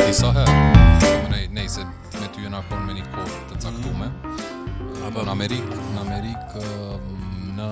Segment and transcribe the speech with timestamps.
[0.06, 0.58] Disa herë,
[1.24, 4.12] më nej, nej, se me ty jena konë me një kohë të caktume,
[5.02, 6.62] në Amerikë, në Amerikë,
[7.58, 7.72] në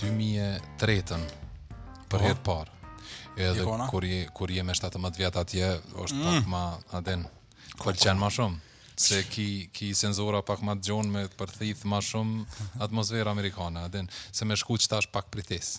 [0.00, 1.28] 2003-ën,
[2.08, 2.22] për po?
[2.30, 2.94] herë parë.
[3.50, 5.70] Edhe kur je, kur je me 17 vjetë atje,
[6.06, 6.50] është pak mm.
[6.56, 6.64] ma,
[7.02, 7.28] aden,
[7.84, 8.64] kërë qenë ma shumë
[9.00, 14.10] se ki ki senzora pak më djon me përthith më shumë atmosferë amerikane, a den
[14.26, 15.78] se më shkuq tash pak pritës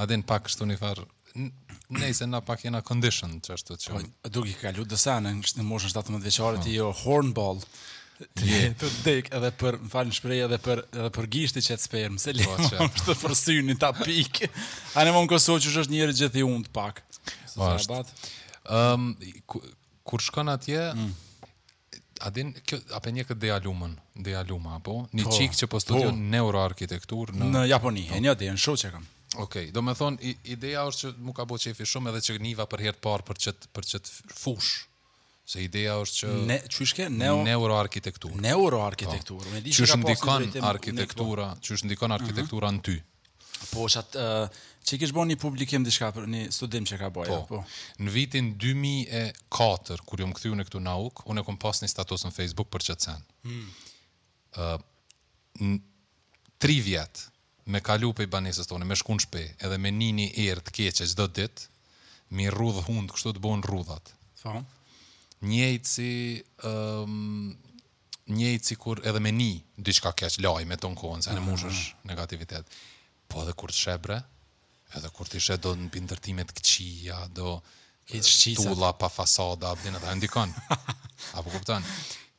[0.00, 1.00] A den pak kështu në far
[1.92, 4.06] nëse na pak jena condition çashtu të Qëm...
[4.24, 6.64] Po duke kalu do sa në në moshën 17 vjeçare po.
[6.64, 7.60] ti jo hornball.
[8.40, 11.76] Ti je të dek edhe për më falni shprehje edhe për edhe për gishti që
[11.76, 12.46] të spermë, se le.
[12.48, 12.88] Po çfarë?
[13.10, 14.40] Të forsyni ta pik.
[14.96, 17.04] A ne mund kosoj që është njëri gjithë i unt pak.
[17.52, 17.68] Po.
[17.68, 18.08] Ëm
[18.78, 19.06] Ehm,
[20.08, 21.10] kur shkon atje, mm
[22.24, 23.94] a din kjo a pe një këtë djalumën,
[24.26, 26.30] djaluma apo një çik po, që po studion po.
[26.36, 28.04] neuroarkitektur në në Japoni.
[28.14, 29.08] E njëjtë shumë shoqë kam.
[29.32, 32.36] Okej, okay, do me thonë, ideja është që mu ka bëjë çefi shumë edhe që
[32.44, 34.10] niva për herë të parë për çet për çet
[34.42, 34.70] fush.
[35.52, 38.36] Se ideja është që ne çysh ke neo neuroarkitektur.
[38.44, 39.78] Neuroarkitektur, di po.
[39.80, 43.00] Çysh ndikon arkitektura, çysh ndikon arkitektura në ty.
[43.70, 47.32] Po, që atë, uh, kishë bërë një publikim dishka për një studim që ka bërë?
[47.32, 51.46] Po, jo, po, në vitin 2004, kur jo më këthiju në këtu nauk, unë e
[51.46, 53.22] kom pas një status në Facebook për që të sen.
[53.46, 53.72] Hmm.
[54.58, 54.78] Uh,
[55.62, 55.80] në
[56.62, 57.28] tri vjetë,
[57.74, 61.06] me kalu për i banesës tonë, me shkun shpe, edhe me nini erë të keqe
[61.14, 61.68] qdo ditë,
[62.38, 64.14] mi rrudhë hund, kështu të bojnë rrudhat.
[64.40, 64.54] Fa?
[64.56, 64.64] Po.
[65.46, 66.08] Njejtë si,
[66.66, 67.50] um,
[68.30, 71.42] njejtë si kur edhe me ni, dy shka keqë, me të në kohën, se në
[71.42, 71.46] ah.
[71.48, 72.78] mushësh negativitet
[73.32, 74.18] po edhe kur të shebre,
[74.96, 77.56] edhe kur të ishe do në bindërtimet këqia, do
[78.58, 80.52] tulla pa fasada, abdina, dhe ndikon.
[81.38, 81.86] Apo kuptan,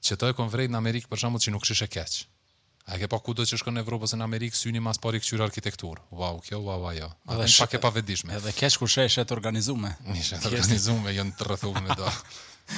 [0.03, 2.23] që të e kon vrejt në Amerikë për shumë që nuk shishe keqë.
[2.91, 5.39] A ke pa kudo që shkon në Evropë ose në Amerikë syni mas pari kësyr
[5.45, 6.01] arkitektur.
[6.19, 7.07] Wow, kjo wow wow jo.
[7.31, 8.35] A dhe pak e vedishme.
[8.35, 9.93] Edhe keq kur shesh të organizuar.
[10.03, 12.11] të organizume, jo të rrethuar me do.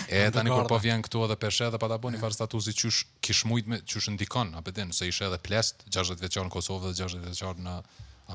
[0.09, 2.99] E tani kur po vjen këtu edhe peshë edhe pa ta bëni fare statusi qysh
[3.27, 6.95] kishmujt me qysh ndikon apo den se ishte edhe plest 60 vjeçar në Kosovë dhe
[6.97, 7.73] 60 vjeçar në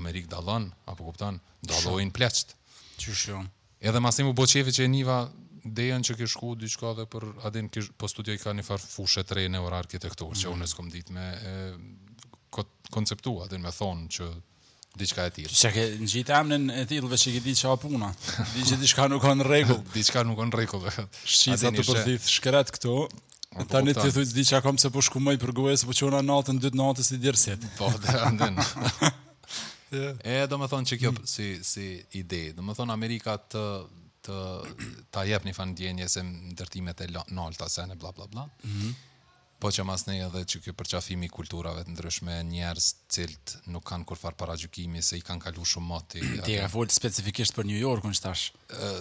[0.01, 1.41] Amerikë dallon apo kupton
[1.73, 2.55] dallojnë plest
[3.03, 3.41] qysh jo
[3.91, 5.19] edhe masim u boçefi që niva
[5.81, 8.87] dejan që ke shku diçka edhe për a den kish po studioj ka një far
[8.95, 10.45] fushë trenë në orar arkitekturë mm.
[10.45, 10.55] që mhm.
[10.55, 14.31] unë s'kam ditë me e, konceptua, dhe me thonë që
[14.99, 15.53] diçka e tillë.
[15.55, 18.09] Çka ke ngjit emrin e tillëve që ke di çka puna?
[18.55, 20.87] Di që diçka nuk ka në rregull, diçka nuk ka në rregull.
[21.23, 22.95] Shitë të përdit shkret këtu.
[23.71, 27.11] Tanë ti thuaj diçka kam se po shkumoj për gojës, po çona natën dytë natës
[27.15, 27.67] i djersit.
[27.79, 27.91] Po,
[28.27, 28.61] andin.
[29.91, 31.85] E, do më thonë që kjo si, si
[32.15, 33.63] ide, do më thonë Amerika të,
[34.23, 34.37] të,
[35.11, 38.45] ta jep një fanë se ndërtimet e nalta sene, bla, bla, bla.
[38.63, 38.93] Mm
[39.61, 44.07] Po që mas ne edhe që kjo përqafimi kulturave të ndryshme njerës cilt nuk kanë
[44.09, 46.23] kur farë para gjukimi se i kanë kalu shumë moti.
[46.47, 48.47] Ti e ka folë specifikisht për New York, unë qëtash,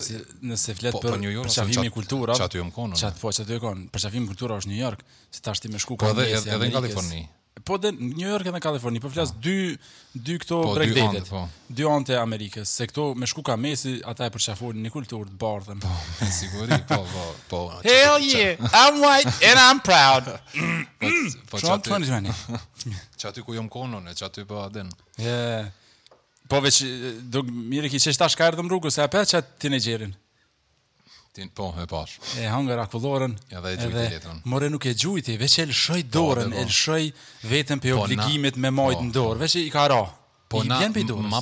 [0.08, 0.18] Si,
[0.52, 2.42] nëse flet po, për, për York, përqafimi qat, kulturave.
[2.44, 3.00] Qatë ju më konë.
[3.06, 3.88] Qatë po, qatë ju e konë.
[3.96, 5.08] Përqafimi kulturave është New York,
[5.40, 7.08] si tash ti me shku ka po, një Amerikës.
[7.08, 7.24] një një
[7.66, 9.42] Po dhe New York edhe Kaliforni, po flas po.
[9.44, 9.78] dy
[10.26, 11.30] dy këto po, bregdetet.
[11.76, 12.22] Dy anë të po.
[12.24, 15.82] Amerikës, se këto me shkuka mesi, ata e përçafon në kulturë të bardhën.
[15.84, 17.62] Po, me siguri, po, po, po.
[17.86, 20.32] Hell yeah, I'm white and I'm proud.
[20.32, 21.12] po,
[21.52, 22.96] po, Trump 2020.
[23.20, 24.90] Qa ku jom konon e qa ty po adin.
[25.20, 25.70] Yeah.
[26.50, 26.82] Po veç,
[27.30, 30.16] do mire ki qesht tash ka erdhëm rrugës, e apet qa ti në gjerin.
[31.32, 32.18] Tin po e pash.
[32.40, 33.34] E hangar akullorën.
[33.54, 34.40] Ja dhe e gjuajti letrën.
[34.50, 37.48] Morë nuk e gjuajti, veç e lshoi dorën, po, e lshoi po.
[37.52, 40.02] vetëm për po, obligimet me majt në dorë, veç i ka ra.
[40.50, 40.80] Po na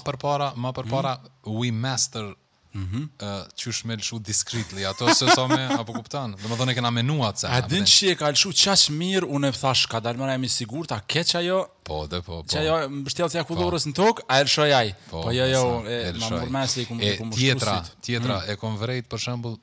[0.08, 1.16] para parë, më parë
[1.60, 2.34] we master
[2.78, 3.06] Mhm.
[3.26, 3.30] Ë,
[3.60, 6.36] qysh shme lshu discreetly, ato se sa më apo kupton.
[6.44, 7.50] Domethënë e kena menuar atë.
[7.50, 10.36] A din shi e ka lshu çaq mirë, unë e thash, ka dalë më na
[10.38, 11.60] jemi sigurt, a keç ajo?
[11.88, 12.50] Po, dhe, po, po.
[12.54, 13.62] Çaj ajo mbështjellja ku po.
[13.64, 14.92] dorës në tok, a lshoj ai?
[15.10, 17.32] Po, po, jo, jo, e mamur mësi ku mësi ku mësi.
[17.32, 18.52] E tjetra, tjetra mm.
[18.54, 19.58] e kom vret për shembull,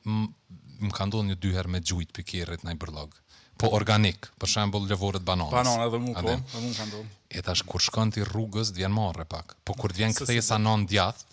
[0.83, 3.13] më kanë dhënë një dy herë me xujit pikirrit në i Iberlog.
[3.61, 5.55] Po organik, për shembull lëvorët banane.
[5.55, 7.05] Banane edhe mua, po, mua kanë dhënë.
[7.35, 9.55] E tash kur shkon ti rrugës, të vjen marre pak.
[9.65, 11.31] Po kur të vjen kthesa non djathtë,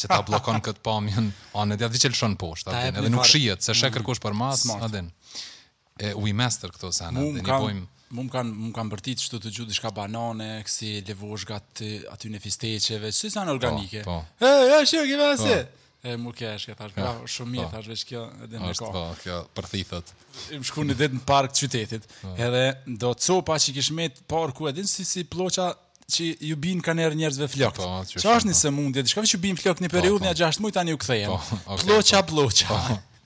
[0.00, 3.74] që ta bllokon këtë pamjen, a dia diçel shon poshtë atë, edhe nuk shihet se
[3.76, 5.12] shek kërkosh për mas, a den.
[6.04, 9.38] E we master këto sana, dhe ne bojmë Mu më kanë më kanë bërtit çdo
[9.42, 14.04] të gjithë diçka banane, kësi levoshga të aty në fisteçeve, si janë organike.
[14.06, 14.46] Po, po.
[14.46, 15.56] E, ja, shoj kiva po.
[16.06, 17.72] E mu ke është, bravo, shumë mirë, po.
[17.72, 19.02] thash veç kjo, edhe në kohë.
[19.10, 20.02] Po, kjo,
[20.54, 22.36] Im shku në ditë në park të qytetit, po.
[22.46, 22.62] edhe
[23.02, 25.72] do copa që kishmet parku, edhe si si ploqa
[26.14, 27.76] që ju bin kanë erë njerëzve flokë.
[27.80, 28.60] Po, që është një po.
[28.60, 31.36] së mundje, që ju binë flokët një periud në 6 po, mujtë, anë ju këthejen.
[31.84, 32.80] Ploqa, ploqa.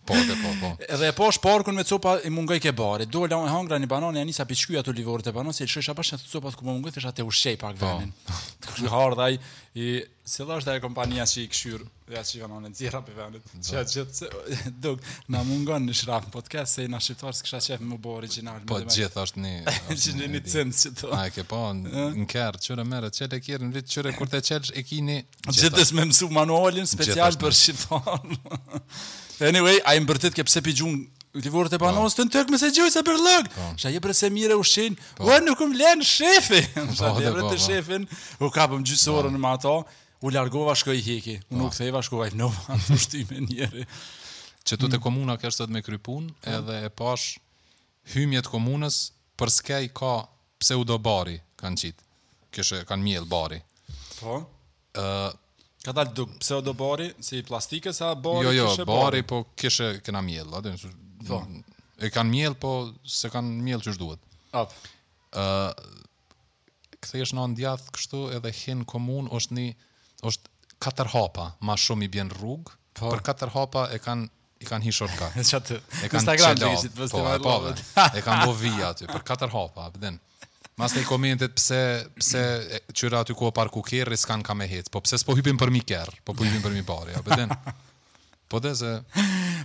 [0.06, 0.94] Po, po, po, po.
[0.94, 3.04] Edhe e posh parkun me copa i mungoj ke bari.
[3.06, 5.92] Dola e hangra një banane, ja njësa pishky ato livorit e banon, si i shesha
[5.94, 7.90] pashtë copa ku më mungoj, thesha te ushej pak po.
[7.98, 8.14] venin.
[8.24, 8.38] Po.
[8.70, 9.36] Kështë hardaj,
[9.84, 9.90] i
[10.24, 13.18] se dhe është e kompania si i dhe ja, që i banane të zira për
[13.20, 13.52] venit.
[13.68, 14.96] Që a gjithë,
[15.36, 18.64] na mungon në shraf podcast, se i na shqiptarë s'kësha qef më bo original.
[18.72, 19.52] Po, gjithë është një...
[20.02, 21.12] që një një cimë to.
[21.20, 24.42] A, ke po, në kërë, qërë mërë, qërë e kërë, në vitë, qërë kur të
[24.48, 25.20] qërë e kini...
[25.52, 28.38] Gjithas me mësu manualin special për shqiptarë.
[29.40, 31.00] Anyway, ai mbërtet ke pse pijun
[31.30, 31.86] Ti vurë të po.
[31.86, 33.24] panos të në tërkë me se gjoj se për po.
[33.24, 35.28] lëgë Shë a jepre mire u po.
[35.28, 38.06] Ua nuk më lenë shefi Shë a jepre shefin
[38.42, 39.76] U kapëm gjysorën më ato
[40.26, 42.50] U largova shkoj i hiki U nuk theva shkoj Në
[42.88, 43.86] të shtime herë.
[44.60, 45.04] Që të të mm.
[45.06, 47.38] komuna kështët me krypun Edhe e pash
[48.12, 49.00] Hymjet komunës
[49.40, 50.14] Për skej ka
[50.60, 52.08] pseudo bari Kanë qitë
[52.58, 53.62] Kështë kanë bari
[54.18, 54.42] Po
[55.80, 58.58] Ka dalë dukë, pse o do bari, si plastike, se a bari kështë e bari?
[58.58, 60.74] Jo, jo, bari, po kështë e këna mjellë, adin,
[61.30, 61.38] po.
[61.96, 62.72] e kanë mjellë, po
[63.08, 64.28] se kanë mjellë qështë duhet.
[64.52, 65.70] Uh,
[67.00, 69.66] këthe është në ndjathë kështu, edhe hinë komunë, është një,
[70.30, 70.52] është
[70.84, 73.06] katër hapa, ma shumë i bjenë rrugë, po.
[73.14, 74.28] për katër hapa e kanë,
[74.60, 75.32] i kanë hishor ka.
[75.40, 76.74] e kanë qëllatë,
[77.08, 77.72] po, e pove,
[78.04, 79.88] e kanë bo vijatë, për katër hapa,
[80.78, 81.78] Mas në i komentet pëse,
[82.20, 82.42] pëse
[82.98, 85.72] qyra aty ku o parku kerë, s'kan ka me hetë, po pëse s'po hypim për
[85.74, 87.74] mi kerë, po po hypim për mi bari, a
[88.50, 88.88] Po dhe se...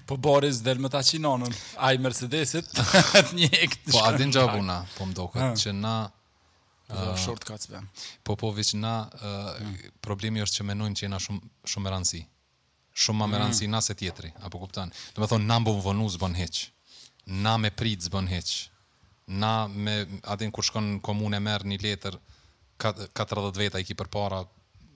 [0.05, 2.67] Po Boris dhe më ta qinonën, a i Mercedesit,
[3.37, 3.49] një
[3.89, 4.59] Po adin gjabu
[4.99, 5.95] po më doko, që na...
[6.91, 7.65] Po uh, short cuts,
[8.21, 9.79] Po po vëq na, uh, hmm.
[10.05, 12.21] problemi është që menojmë që jena shumë shum rëndësi.
[12.93, 13.43] Shumë më me hmm.
[13.47, 14.93] rëndësi na se tjetri, apo kuptan.
[15.15, 16.45] Dhe me thonë, na më bënë vënu
[17.47, 18.53] Na me pritë bën hiç
[19.27, 22.17] na me atin kur shkon në komunë merr një letër
[22.83, 24.43] 40 veta i ki përpara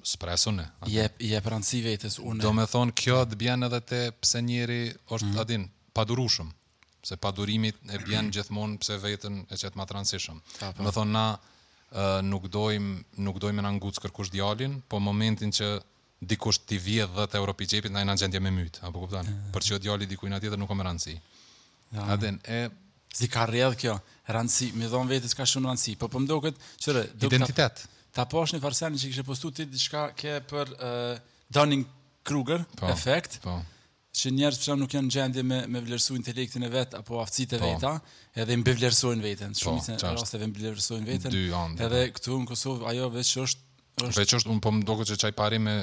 [0.06, 0.66] spresun ne.
[0.88, 2.42] Je jep rëndësi vetës unë.
[2.44, 4.82] Do me thonë, kjo të bjen edhe te pse njeri
[5.12, 5.40] është, mm.
[5.44, 5.66] adin,
[5.98, 6.52] padurushëm.
[7.10, 10.40] Se padurimit e bjen gjithmonë pse vetën e qëtë ma transishëm.
[10.60, 10.88] Do po.
[10.88, 15.72] me thonë, na nuk dojmë nuk doim në angutës kërkush djallin, po momentin që
[16.22, 18.84] dikush t'i vje dhe të Europi Gjepit, na i në gjendje me mytë.
[18.90, 19.26] Apo kuptan?
[19.30, 19.50] Mm.
[19.56, 21.18] Për që djalli dikujnë tjetër nuk kom rëndësi.
[21.96, 22.14] Ja.
[22.14, 22.62] e
[23.18, 23.96] Zi ka rrjedh kjo,
[24.30, 27.82] rëndësi, më dhon vetës ka shumë rëndësi, po po më duket çore identitet.
[27.82, 27.90] Ta,
[28.22, 31.18] ta posh në që kishe postu ti diçka ke për uh,
[31.58, 31.88] Dunning
[32.24, 33.40] Kruger po, efekt.
[33.42, 33.56] Po.
[34.20, 37.58] Që njerëzit pse nuk janë në gjendje me me vlerësu intelektin e vet apo aftësitë
[37.58, 37.68] e po.
[37.72, 37.96] veta,
[38.42, 41.40] edhe mbi vlerësojnë veten, shumë po, rasteve mbi vlerësojnë veten.
[41.88, 43.68] edhe këtu në Kosovë ajo vetë është
[44.00, 45.74] Po Veç është, unë po më doko që qaj pari me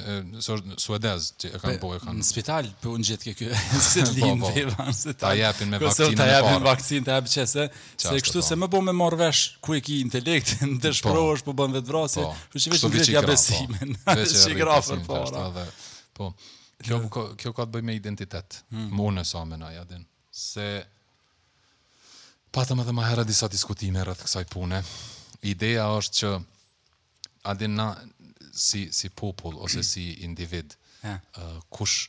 [0.81, 2.15] suedez që e kanë po e kanë.
[2.17, 5.13] Në spital, për po unë gjithë ke kjo, se të linë po, po.
[5.21, 8.45] Ta japin me vakcinën Ta jepin vakcinën, ta jepin qese, se kështu po.
[8.47, 11.91] se më bë me marr vesh ku e ki intelekt, në dëshprosh, po bënë vetë
[11.93, 12.57] vrasje, po.
[12.57, 13.95] që veç në gjithë ja besimin.
[14.23, 14.37] Veç
[14.97, 14.99] e
[16.17, 16.31] po.
[16.81, 16.97] Kjo,
[17.33, 18.89] kjo ka të bëj me identitet, hmm.
[18.97, 20.03] më në samën a jadin,
[20.33, 20.67] se
[22.53, 24.81] patëm edhe ma hera disa diskutime rreth kësaj pune.
[25.45, 26.29] Ideja është që,
[27.47, 27.95] a din na
[28.51, 30.77] si si popull ose si individ.
[31.03, 31.21] Ja.
[31.37, 32.07] Uh, kush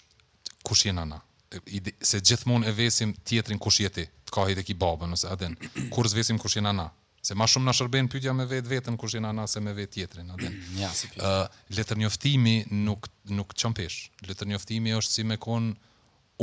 [0.63, 1.21] kush jena na?
[1.65, 5.37] Ide, se gjithmonë e vesim tjetrin kush jeti, të ka hedhë ki babën ose a
[5.41, 5.55] din.
[5.95, 6.89] Kur zvesim kush jena na?
[7.25, 9.95] Se ma shumë na shërben pyetja me vetë vetën kush jena na se me vetë
[10.01, 10.35] tjetrin.
[10.35, 10.57] Adin.
[10.83, 11.31] Ja, si pytja.
[11.43, 12.57] Uh, letër njoftimi
[12.87, 13.09] nuk,
[13.39, 13.99] nuk qëmpesh.
[14.29, 15.77] Letër njoftimi është si me konë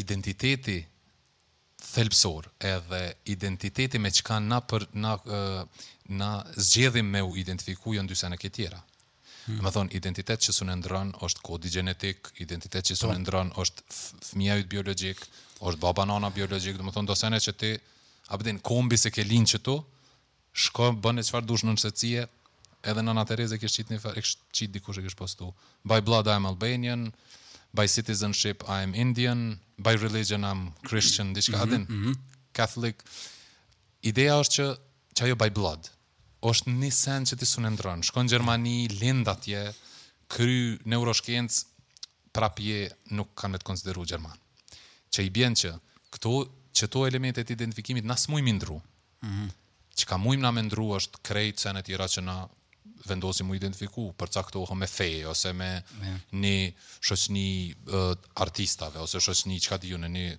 [0.00, 0.80] identiteti
[1.84, 8.12] thelpsor edhe identiteti me qka na, për, na, uh, na zgjedhim me u identifikuja në
[8.14, 8.72] dysen e
[9.44, 9.60] Hmm.
[9.60, 13.12] Më thonë, identitet që su në ndronë është kodi genetik, identitet që su po.
[13.12, 13.82] në ndronë është
[14.30, 15.20] fëmija jëtë biologik,
[15.60, 17.74] është baba nana biologik, dhe më thonë, dosene që ti,
[18.32, 19.74] abedin, kombi se ke linë që tu,
[20.64, 22.24] shko bënë e qëfar dush në nësëtësie,
[22.90, 25.48] edhe nëna Tereze kështë qitë një farë, e kështë qitë dikush e kështë postu.
[25.88, 27.06] By blood I'm Albanian,
[27.74, 31.38] by citizenship I'm Indian, by religion I'm Christian, mm -hmm.
[31.38, 32.14] diqka adin, mm -hmm.
[32.52, 33.02] Catholic.
[34.02, 34.66] Ideja është që,
[35.16, 35.90] që ajo by blood,
[36.42, 39.74] është një sen që ti sunë ndronë, shkonë Gjermani, lind atje,
[40.28, 41.64] kry neuroshkencë,
[42.32, 44.38] prapje nuk kanë me të konsideru Gjerman.
[45.12, 45.78] Që i bjen që,
[46.10, 48.80] këto, që to elementet identifikimit nësë mujmë ndru,
[49.22, 49.50] mm -hmm
[49.94, 52.48] që ka mujmë na me ndru është krejtë senet që na
[53.06, 56.18] vendosim u identifiku për me fej, ose me yeah.
[56.32, 60.36] një shosni uh, artistave, ose shosni qka t'i june, një...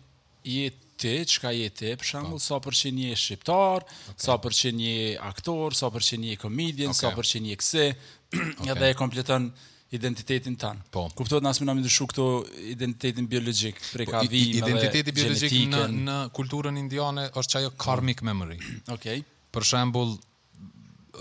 [0.53, 0.63] je
[0.97, 2.45] ti, që je ti, për shambull, po.
[2.47, 4.23] sa përqin je shqiptar, okay.
[4.25, 7.03] sa përqin je aktor, sa përqin je komedian, okay.
[7.03, 7.85] sa përqin je kse,
[8.33, 8.65] okay.
[8.71, 9.51] ja dhe e kompletan
[9.93, 10.87] identitetin tanë.
[10.89, 11.05] Po.
[11.13, 12.27] Kuptot po, në asë më nëmi në
[12.73, 14.89] identitetin biologik, preka po, vime dhe genetike.
[14.89, 18.57] Identitetin biologik në, në kulturën indiane është që ajo karmic memory.
[18.89, 18.95] Okej.
[19.21, 19.25] Okay.
[19.53, 20.15] Për shambull,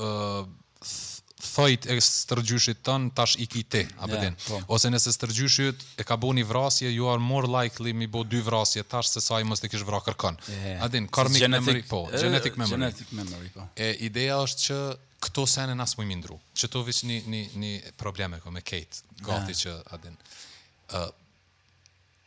[0.00, 0.46] uh,
[1.42, 4.06] thojt e stërgjushit tën tash i kite a
[4.46, 4.60] po.
[4.76, 8.82] ose nëse stërgjushit e ka një vrasje you are more likely mi bo dy vrasje
[8.82, 10.82] tash se sa i mos të kish vra kërkon yeah.
[10.84, 14.62] a din karmic genetic, memory po uh, genetic memory genetic memory po e ideja është
[14.66, 14.78] që
[15.22, 18.54] këto sene nas mu i mindru që to vish një një një probleme ko po,
[18.54, 20.14] me kate gati që a din
[20.94, 21.08] uh,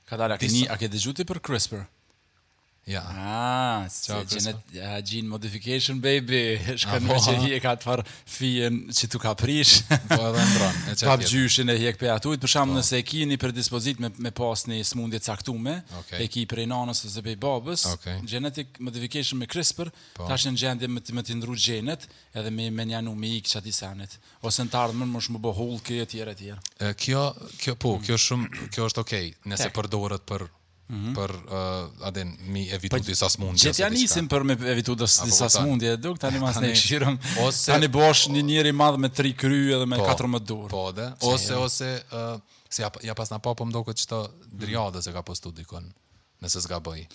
[0.05, 1.85] ka dalë a ke një gjuti për CRISPR
[2.87, 3.01] Ja.
[3.03, 4.23] Ah, Ciao,
[5.01, 7.15] gene modification baby, ah, shka në po.
[7.25, 9.79] që hi e ka të farë fijen që tu ka prish.
[9.87, 10.75] Po edhe mbron.
[11.07, 12.75] Ka gjyshin e hi e këpe atujt, për po.
[12.77, 16.21] nëse e ki një predispozit me, me pas një smundje caktume, okay.
[16.21, 18.19] e ki prej nanës ose pej babës, okay.
[18.29, 19.89] genetic modification me CRISPR,
[20.19, 20.27] po.
[20.29, 22.05] tash në gjendje me, të ndru gjenet,
[22.37, 24.13] edhe me me njanu me ikë qatë i senet.
[24.45, 26.93] Ose në të mërë më shumë bëhull këtë tjere tjere.
[27.01, 27.25] Kjo,
[27.57, 28.05] kjo, po, mm.
[28.05, 30.45] kjo shumë, kjo është okej, okay, nëse përdorët për
[30.89, 31.15] -hmm.
[31.17, 33.69] për uh, aden mi evitu pa, po, disa smundje.
[33.69, 37.71] Që t'ja nisim për me evitu disa smundje, do t'ani masni mas shirëm, ose...
[37.73, 40.67] Ta bosh një njëri madhë me tri kry edhe me po, katër më dur.
[40.73, 44.21] Po, dhe, ose, ose, uh, ja, ja pas në po, po më këtë që të
[44.65, 45.87] driadë se ka postu dikon,
[46.45, 47.05] nëse s'ga bëj.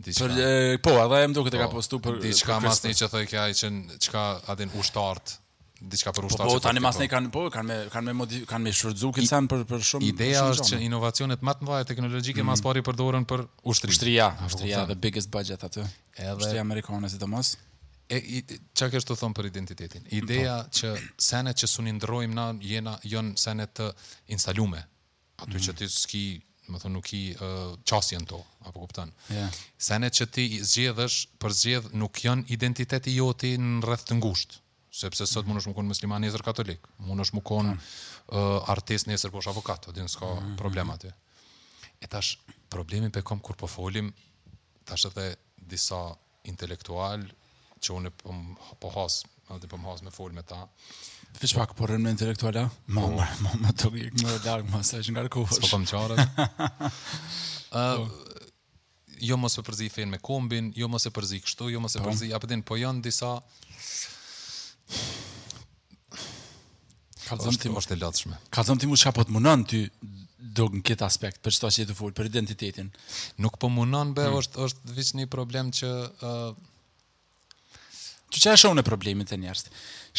[0.00, 0.50] Për, e,
[0.80, 2.20] po, edhe e më do këtë e ka po, postu për...
[2.24, 4.22] Dikë ka mas një që thëj kja i qënë, që ka
[4.54, 5.34] aden ushtartë,
[5.80, 6.48] diçka për ushtarë.
[6.48, 9.62] Po, po tani kanë po kanë me kanë me modif, kanë me shfrytzu kësan për
[9.70, 10.10] për shumë.
[10.10, 12.68] Ideja është që inovacionet më të mëdha teknologjike më mas mm.
[12.68, 13.94] pari përdoren për ushtri.
[13.96, 15.86] Ushtria, po ushtria the biggest budget aty.
[16.18, 17.54] Edhe ushtria amerikane domos.
[18.10, 18.18] E
[18.74, 20.02] çka kesh të thon për identitetin?
[20.16, 20.78] Ideja po.
[20.80, 20.88] që
[21.22, 23.86] senet që suni ndrojmë na jena jon senet të
[24.34, 24.82] instalume.
[25.44, 25.76] Aty që mm.
[25.78, 26.24] ti ski,
[26.74, 29.14] më thon nuk i çasjen qasjen to, apo kupton.
[29.80, 34.59] Senet që ti zgjedhësh për zgjedh nuk janë identiteti joti në rreth të ngushtë
[34.90, 39.08] sepse sot mund është më konë musliman njëzër katolik, mund është më konë uh, artist
[39.08, 40.56] njëzër bosh avokat, o dinë s'ka mm -hmm.
[40.58, 41.12] problema të.
[42.00, 42.38] E tash,
[42.70, 44.12] problemi pe kom kur po folim,
[44.84, 46.00] tash edhe disa
[46.44, 47.22] intelektual,
[47.80, 48.34] që unë po
[48.80, 49.22] po has,
[49.56, 50.66] edhe po has me fol me ta.
[51.34, 52.70] Të fish pak po rënë me intelektuala?
[52.86, 53.10] Ma, po.
[53.16, 55.84] ma, ma, ma, të gjek, ma, dark, ma, sa është nga rëku Së po kom
[55.84, 56.18] më qarët.
[57.78, 58.08] uh,
[59.28, 61.98] Jo mos e përzi fen me kombin, jo mos e përzi kështu, jo mos e
[62.00, 62.04] oh.
[62.06, 63.30] përzi, apetin, po janë disa...
[67.30, 68.38] kalzëm të është e lotshme.
[68.54, 69.80] Kalzëm ti mund çapo të mundon ti
[70.58, 72.90] do në këtë aspekt për çto që të fol për identitetin.
[73.44, 74.38] Nuk po mundon be hmm.
[74.40, 76.66] është është vetëm një problem që ë uh...
[78.30, 79.64] Që që është unë problemin të njerës?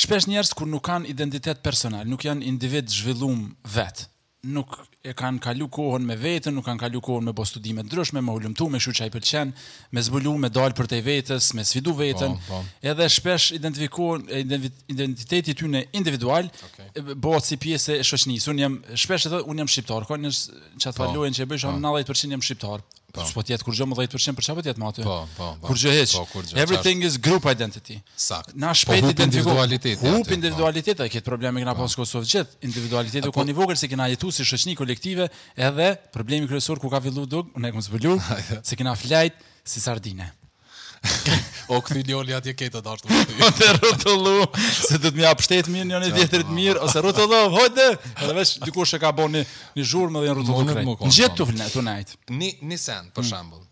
[0.04, 4.04] Shpesh njerës kur nuk kanë identitet personal, nuk janë individ zhvillum vetë,
[4.42, 4.74] nuk
[5.06, 8.68] e kanë kalu kohën me vetën, nuk kanë kalu kohën me postudime ndryshme, me ullumtu,
[8.74, 9.52] me shuqa i pëlqen,
[9.94, 12.62] me zbulu, me dalë për te vetës, me svidu vetën, pa, po, pa.
[12.62, 12.88] Po.
[12.94, 14.26] edhe shpesh identifikohen,
[14.96, 17.42] identiteti ty në individual, okay.
[17.46, 18.50] si pjesë e shoqnisë.
[18.56, 21.82] Unë jam, shpesh unë jam shqiptar, ka një që atë falojnë po, që e bëjshon,
[21.86, 23.24] 90% jam shqiptar, Po.
[23.36, 25.04] Po tjetë kur gjë më 10% për çfarë po tjetë më aty?
[25.06, 25.68] Po, po, po.
[25.68, 27.98] Kur gjë heq, Po, kur Everything is group identity.
[28.26, 28.54] Sakt.
[28.62, 29.96] Na po, shpejt po, individualiteti.
[30.06, 32.06] Hu individualitet, ai ket probleme që na pas po.
[32.06, 32.60] Kosovë gjithë.
[32.72, 35.28] Individualiteti u po- një vogël se kena jetu si shoqni kolektive
[35.70, 38.16] edhe problemi kryesor ku ka filluar dog, ne kemi zbëllu,
[38.64, 39.36] se kena flight
[39.68, 40.32] si sardine
[41.72, 45.74] o këthi njoli atje ketë të dashtë O të rotullu Se të të mja pështetë
[45.74, 49.42] mirë një e djetërit mirë Ose rotullu, hojde Edhe veç dikur që ka bo një,
[49.80, 51.10] një zhurë më dhe një rotullu krejt Në po.
[51.18, 52.38] gjithë të vëllë, të najtë
[52.74, 53.28] Një sen, për hmm.
[53.32, 53.66] shambull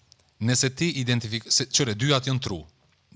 [0.49, 2.59] Nëse ti identifik se, Qëre, dy atë jënë tru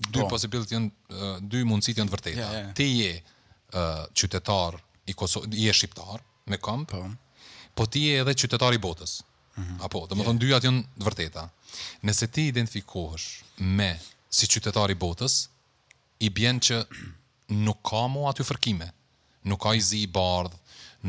[0.06, 0.22] Dy oh.
[0.22, 0.30] Po.
[0.36, 2.72] posibilit jënë Dy mundësit jënë vërteta yeah, yeah.
[2.78, 4.78] Ti je uh, qytetar
[5.10, 7.02] i Kosovë, Je shqiptar me kom po.
[7.74, 9.18] po ti je edhe qytetar i botës
[9.56, 9.78] -hmm.
[9.82, 11.46] Apo, dhe më thonë, dyja të janë të vërteta.
[12.06, 13.26] Nëse ti identifikohësh
[13.78, 13.90] me
[14.28, 15.46] si qytetari botës,
[16.26, 16.80] i bjen që
[17.66, 18.88] nuk ka mu aty fërkime,
[19.50, 20.54] nuk ka i zi i bardh,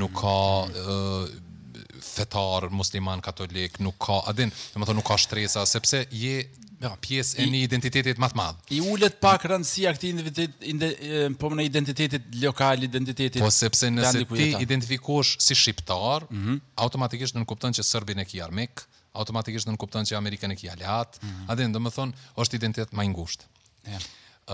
[0.02, 0.36] nuk ka
[0.66, 1.22] mm -hmm.
[1.24, 6.38] uh, fetar, musliman, katolik, nuk ka, adin, dhe më thonë, nuk ka shtresa, sepse je
[6.86, 8.46] Ja, pjesë e një identitetit të madhë.
[8.78, 13.40] I ullet pak rëndësia këti individet, inde, e, po më në identitetit lokal, identitetit...
[13.42, 16.60] Po sepse nëse ti identifikosh si shqiptar, mm -hmm.
[16.86, 18.84] automatikisht në në kuptan që sërbin e ki armik,
[19.18, 21.50] automatikisht në në kuptan që Amerikan e ki aliat, mm -hmm.
[21.54, 23.48] adhe në dëmë thonë, është identitet ma ingusht.
[23.88, 24.04] Yeah.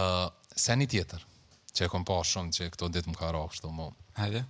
[0.01, 1.25] Uh, se një tjetër,
[1.75, 3.89] që e kom pa shumë që këto ditë më ka kështu më.
[4.19, 4.45] Hajde.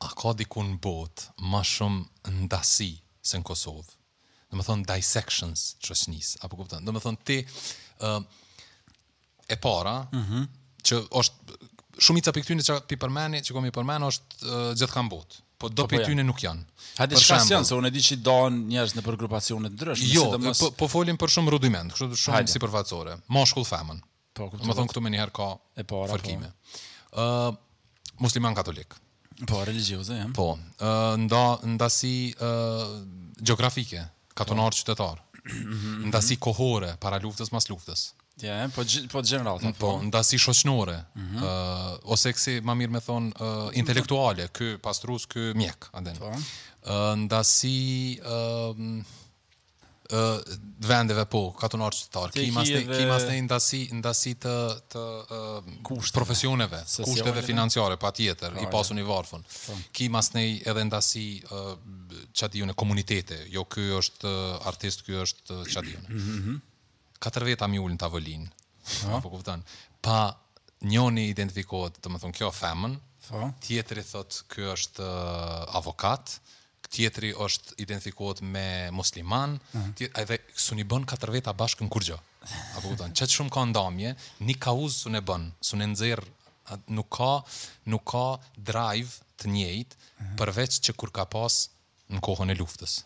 [0.00, 2.04] A ka dikun botë ma shumë
[2.42, 2.90] ndasi
[3.22, 3.99] se në Kosovë?
[4.50, 8.24] do të thonë dissections çosnis apo kuptoj do të thonë ti ë uh,
[9.50, 10.42] e para ëh mhm.
[10.42, 11.56] uh që është
[12.00, 15.68] shumica pikë këtyre çfarë ti përmeni që komi përmen është uh, gjithë kanë but po
[15.68, 18.16] do pikë po, po këtyre nuk janë ha di shkas janë se unë di që
[18.24, 21.92] don njerëz në përgrupacione të ndryshme jo, si domos po po folim për shumë rudiment
[21.92, 22.54] kështu shumë Hadi.
[22.54, 24.00] si përfaqësore moshull famën
[24.40, 25.50] po kuptoj do thonë këtu më një herë ka
[25.82, 26.38] e para po.
[26.46, 27.52] ë uh,
[28.24, 28.98] musliman katolik
[29.48, 30.32] Po, religiozë, jam.
[30.36, 30.50] Po,
[31.66, 32.10] nda si
[33.40, 34.02] gjografike,
[34.34, 35.18] katonar qytetar.
[35.50, 36.08] Mhm.
[36.10, 38.12] ndasi kohore, para luftës, mas luftës.
[38.40, 39.58] Ja, yeah, po po general.
[39.62, 40.98] Po, po ndasi shoqënore.
[41.16, 41.42] Mm -hmm.
[42.02, 46.16] uh, ose kësi më mirë me thon uh, intelektuale, ky pastrus, ky mjek, anden.
[46.16, 46.30] Po.
[46.30, 48.76] Uh, ndasi uh,
[50.12, 50.42] uh,
[50.88, 54.54] vendeve po katonar qytetar kimas ne kimas ne ndasi ndasi të
[54.94, 55.04] të
[55.36, 55.70] uh,
[56.14, 59.78] profesioneve kushteve financiare patjetër i pra, pasun i varfën po.
[59.96, 61.74] kimas ne edhe ndasi uh,
[62.34, 66.60] çadiune komunitete jo ky është uh, artist ky është çadiune uh, mhm, mhm.
[67.22, 68.48] katër veta mi ulën tavolin
[69.22, 69.28] po.
[69.30, 69.62] kupton
[70.02, 70.20] pa
[70.82, 72.96] njoni identifikohet do të më thon kjo femën
[73.28, 73.50] po.
[73.66, 76.38] tjetëri thotë ky është uh, avokat
[76.88, 79.58] tjetri është identifikohet me musliman,
[80.00, 82.16] edhe su një katër veta bashkë në kurgjo.
[82.78, 84.14] Apo këtë tonë, qëtë shumë ka ndamje,
[84.48, 85.90] një ka uzë su një bënë, su një
[86.94, 87.32] nuk ka,
[87.92, 88.24] nuk ka
[88.56, 89.10] drive
[89.40, 89.96] të njëjtë,
[90.38, 91.60] përveç që kur ka pas
[92.14, 93.00] në kohën e luftës.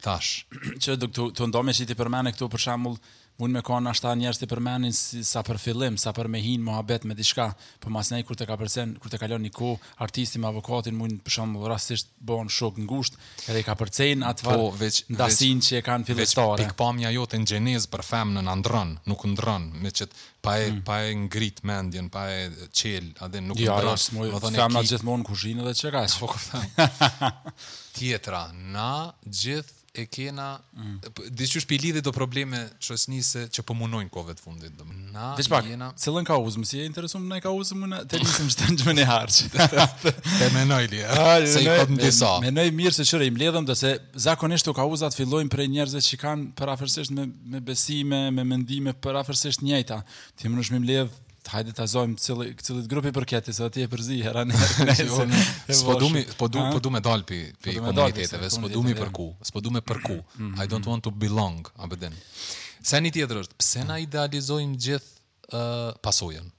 [0.00, 0.46] Tash.
[0.80, 3.00] Që të ndamje që i të këtu për shambullë,
[3.40, 6.64] mund me kohë nështë ta njerës të përmenin sa për fillim, sa për me hinë,
[6.64, 7.50] muhabet, me diçka,
[7.82, 9.74] për po mas nej kur të ka përcen, kur të kalon një ko,
[10.06, 14.48] artistim, avokatin, mund për më rastisht bon shok në gusht, edhe i ka përcen atë
[14.48, 16.56] po, veç, që e kanë fillestare.
[16.56, 20.56] Veç pikpamja jo të në gjeniz për femë në ndrën, nuk ndrën, me qëtë pa
[20.62, 20.80] e, mm.
[20.88, 22.40] pa e ngrit mendjen, pa e
[22.72, 23.92] qelë, adhe nuk ja, ndrën.
[23.92, 26.20] Ja, rësë, të femë në gjithmonë kushinë dhe që ka që.
[26.24, 27.30] Po,
[27.96, 28.90] Tjetra, na
[29.28, 30.96] gjithë e kena mm.
[31.36, 35.60] diçka shpi lidhë do probleme çosnisë që po munojnë kohë të fundit domethënë na e
[35.70, 38.94] kena cilën ka uzm si e interesum në ka më na të nisim të ndjmë
[39.00, 41.02] ne harç të më noi li
[41.52, 43.94] se i kanë të sa më noi mirë se çore i mbledhëm do se
[44.28, 46.74] zakonisht u ka uzat fillojnë për njerëzve që kanë për
[47.16, 49.22] me me besime me mendime për
[49.62, 50.02] njëjta
[50.36, 53.82] ti më nësh më mbledh hajde të azojmë cilë, cilët grupi për këtë se da
[53.82, 54.58] e përzi, hera në
[54.90, 55.76] herë.
[55.86, 55.96] Po,
[56.40, 59.82] po du me dalë po për komuniteteve, po du me për ku, po du me
[59.90, 60.18] për ku,
[60.64, 62.14] I don't want to belong, a bedin.
[62.86, 65.14] Se një tjetër është, pse na idealizojmë gjithë
[65.46, 66.52] pasojën pasojen?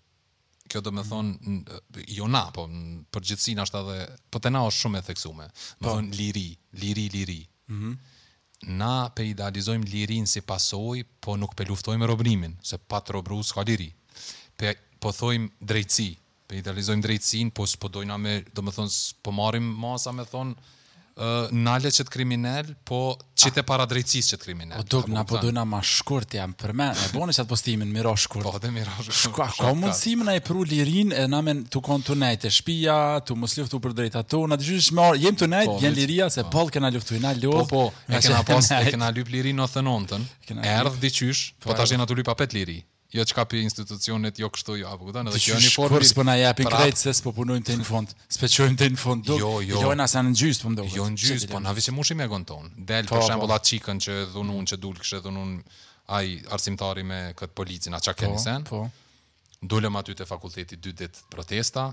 [0.68, 1.10] Kjo do me mhm.
[1.10, 1.82] thonë,
[2.18, 2.66] jo na, po
[3.16, 4.04] për gjithsinë është edhe
[4.36, 5.50] po të na është shumë e theksume, me
[5.86, 5.94] po.
[5.96, 6.50] thonë liri,
[6.82, 7.42] liri, liri.
[7.72, 7.96] Mhm.
[8.82, 13.62] Na pe idealizojm lirin si pasoj, po nuk pe luftojmë robrimin, se pat robru s'ka
[13.70, 13.92] liri
[14.58, 16.12] pe, po thojm drejtësi,
[16.50, 20.58] pe idealizojm drejtësinë, po s'po dojna me, domethënë, po marrim masa me thon
[21.18, 23.66] ë uh, nalet çet kriminal, po çite ah.
[23.66, 24.78] para drejtësisë çet kriminal.
[24.84, 28.04] O dog na po dojna ma shkurt jam për më, e boni çat postimin mi
[28.06, 28.46] rosh shkurt.
[28.46, 29.56] Po dhe mi rosh shkurt.
[29.58, 32.98] Ka ka mundsi na e pru lirin, na men tu kon tu nejt e shtëpia,
[33.26, 36.30] tu mos luftu për drejtat tona, ti jesh më, jam tu nejt, po, jam liria
[36.34, 37.64] se po, po ke na po, luftu na lut.
[37.66, 40.30] Po po, e ke na pas, e ke na lirin 99-ën.
[40.70, 42.78] Erdh diçysh, po tash jena tu lypa pet liri
[43.14, 46.24] jo çka pi institucionet jo kështu jo apo kudo edhe kjo një formë kurs po
[46.28, 46.96] na japin prap...
[47.00, 50.20] se s'po punojnë te në fond specojm te fond do jo jo jo na sa
[50.26, 53.16] në gjys po ndodh jo në gjys po na vishim ushim me gonton del po,
[53.16, 53.28] për po.
[53.30, 55.54] shembull atë çikën që dhunun që dul kishë dhunun
[56.18, 58.84] ai arsimtari me kët policin a çka po, keni sen po
[59.64, 61.88] dulëm aty te fakulteti dy ditë protesta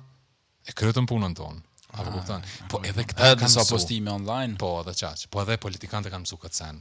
[0.66, 1.62] e kryetën punën ton
[1.94, 2.42] Apo ah, kupton?
[2.72, 4.56] Po, po edhe këta kanë sa postime online.
[4.58, 5.28] Po, edhe çaj.
[5.30, 6.80] Po edhe politikanët kanë mësuar kët sen.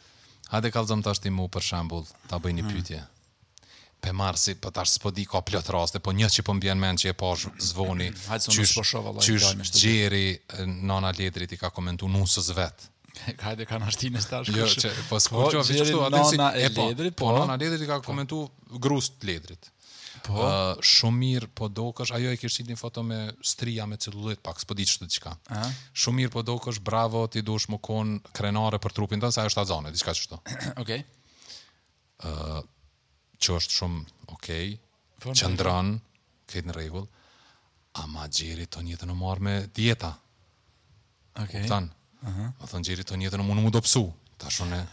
[0.51, 2.75] Hajde kalzëm të ashtë mu për shambull, ta bëj një hmm.
[2.75, 2.97] pytje.
[2.99, 3.19] Hmm.
[4.03, 6.43] Për marë si, për po të ashtë s'po di ka plot raste, po një që
[6.47, 8.09] po mbjen mend që e pash zvoni,
[8.49, 10.25] qysh, qysh, qysh gjeri
[10.91, 12.89] nana ledrit i ka komentu nusës vetë.
[13.45, 14.13] Hajde ka në ashtë
[14.57, 17.93] Jo, që, po s'ku që vjeri nana e po, ledrit, po, po nana ledrit i
[17.93, 18.43] ka komentu
[18.83, 19.71] grust ledrit.
[20.21, 22.11] Po, uh, shumë mirë po dokosh.
[22.13, 23.17] ajo e kishë qitë një foto me
[23.51, 25.33] stria me cilullit, pak s'po di qëtë diqka.
[25.93, 26.79] Shumë mirë po dokosh.
[26.79, 30.37] bravo, ti dush më konë krenare për trupin tënd, sa e shtë azone, diqka qështë.
[30.37, 30.69] Okej.
[30.83, 32.29] Okay.
[32.29, 32.61] Uh,
[33.41, 34.01] që është shumë
[34.35, 34.75] okej, okay,
[35.23, 35.95] po, që ndronë,
[36.53, 37.09] këtë në regullë,
[37.97, 40.11] a ma gjeri të njëtë në marë me dieta.
[41.33, 41.47] Okej.
[41.47, 41.65] Okay.
[41.65, 41.89] Kuptan?
[42.21, 42.51] Uh -huh.
[42.61, 44.03] Më thënë gjeri të njëtë në mundë më do pësu.
[44.37, 44.85] Ta shone,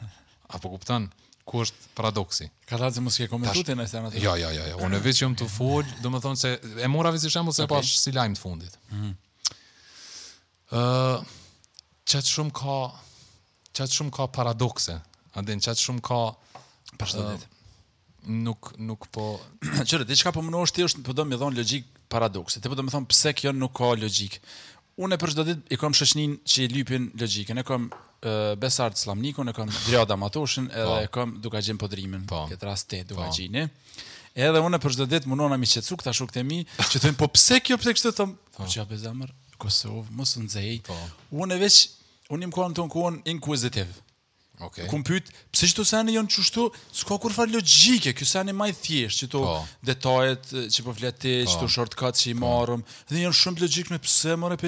[0.57, 1.11] apo kuptan?
[1.49, 2.49] ku është paradoksi.
[2.69, 4.11] Ka dalë se mos ke komentuar ti nëse anë.
[4.21, 4.79] Jo, jo, jo, jo.
[4.85, 6.53] Unë vetë jam të fol, domethënë se
[6.85, 8.77] e mora vetë si shembull se pas si lajm të fundit.
[8.77, 8.99] Ëh.
[8.99, 9.15] Mhm.
[10.79, 11.37] Ëh,
[12.13, 12.77] çat shumë ka
[13.79, 14.99] çat shumë ka paradokse.
[15.39, 16.23] A den çat shumë ka
[17.01, 17.31] pas të
[18.29, 19.25] Nuk nuk po.
[19.89, 22.61] Çore, diçka po më nosh ti është po do më dhon logjik paradokse.
[22.61, 24.41] Ti po do më thon pse kjo nuk ka logjik.
[24.99, 27.61] Unë për çdo ditë i kam shoqnin që i lypin logjikën.
[27.63, 27.85] E kam
[28.59, 30.97] Besart Slamnikun, e kam Driada Matoshin, edhe po.
[31.07, 32.25] e kam Duka Podrimin.
[32.27, 32.41] Po.
[32.51, 33.63] Këtë rast te Duka po.
[34.39, 37.29] Edhe unë për çdo ditë mundona mi qetsu këta shokët e mi, që thënë po
[37.35, 38.35] pse kjo pse kështu thëm.
[38.59, 39.33] Po çfarë bezamër?
[39.59, 40.83] Kosovë, mos u nxej.
[40.87, 40.99] Po.
[41.43, 41.79] Unë veç
[42.35, 43.97] unë më kuan ton kuan inquisitive.
[44.61, 44.87] Okay.
[44.91, 46.65] Kum pyet, pse çdo sahne janë çështu,
[47.01, 49.61] s'ka kur fal logjike, ky sahne më i thjesht, që to po.
[49.87, 51.73] detajet që po flet ti, çto po.
[51.75, 52.41] shortcut që i po.
[52.43, 54.67] marrëm, dhe janë shumë logjik me pse më rep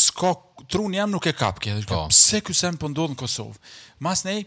[0.00, 0.30] s'ka
[0.72, 1.82] truni jam nuk e kap kë.
[2.14, 3.60] Pse ky sahne po ndodh në Kosovë?
[4.00, 4.46] Mas nej,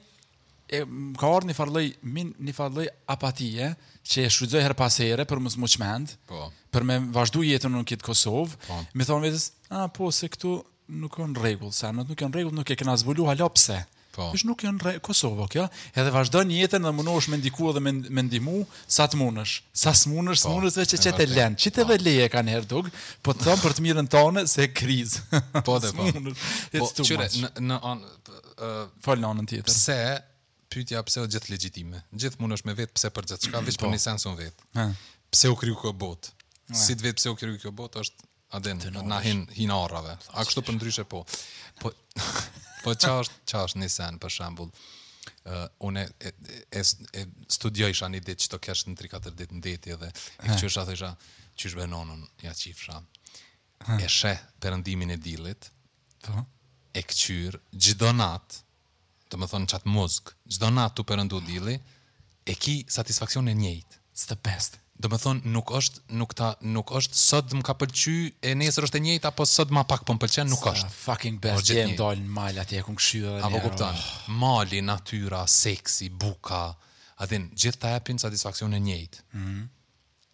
[0.73, 0.81] e,
[1.21, 3.69] ka orë një farloj, min një farloj apatije,
[4.09, 6.49] që e shrydzoj her pas here për më së muqmend, po.
[6.73, 8.81] për me vazhdu jetën në kitë Kosovë, po.
[8.95, 10.57] me thonë vetës, a, po, se këtu
[10.97, 13.77] nuk e në regullë, se nuk e në regullë, nuk e këna zbulu, halopse.
[13.77, 13.83] pse?
[14.13, 14.27] Po.
[14.37, 15.63] Ish nuk janë re, Kosovo kjo,
[15.97, 18.53] edhe vazhdon jetën dhe mundosh me ndikuar dhe me, ndihmu ndimu
[18.93, 20.51] sa të munësh, sa smunesh, munësh, po.
[20.59, 22.91] munësh dhe që që të lenë, dhe leje kanë njerë dug,
[23.25, 25.15] po të thëmë për të mirën tonë se kriz.
[25.23, 25.41] krizë.
[25.65, 26.05] Po dhe po.
[26.05, 28.13] po, qyre, në, në anë...
[28.29, 28.75] Uh,
[29.07, 29.69] fol në anën tjetër.
[29.71, 29.97] Pse,
[30.75, 33.87] pyetja pse o gjithë legjitime, gjithë munësh me vetë pse për gjithë shka, vishë po.
[33.87, 34.85] për një sensu në vetë.
[35.33, 36.35] Pse u kryu kjo botë?
[36.73, 40.17] Si të vetë pse u kryu kjo botë, është Adin, na hin arrave.
[40.37, 41.23] A kështu po ndryshe po.
[41.81, 41.89] Po
[42.83, 44.69] po çash çash nisen për shembull.
[45.43, 46.31] Uh, unë e,
[46.79, 46.83] e,
[47.51, 50.81] studioj shani ditë që të kesh në 3-4 ditë në ditë edhe e që shë
[50.83, 51.09] atë isha
[51.59, 53.01] që shë nonën, ja qifësha
[53.99, 54.31] e shë
[54.63, 55.67] përëndimin e dilit
[56.23, 56.45] Po.
[56.95, 58.61] e këqyrë nat.
[59.27, 61.75] Do të më thonë qatë muzgë nat tu të përëndu dili
[62.45, 66.51] e ki satisfakcion e njëjtë, së të pestë do të thonë nuk është nuk ta
[66.71, 68.15] nuk është sot më ka pëlqy
[68.47, 70.95] e nesër është e njëjta apo sot më pak po më pëlqen nuk është Sa,
[71.09, 74.07] fucking best jam dal në mal atje ku këshyrë dhe apo kupton oh.
[74.43, 76.61] mali natyra seksi buka
[77.21, 79.63] a din gjithë ta japin satisfaksion e njëjtë mm -hmm.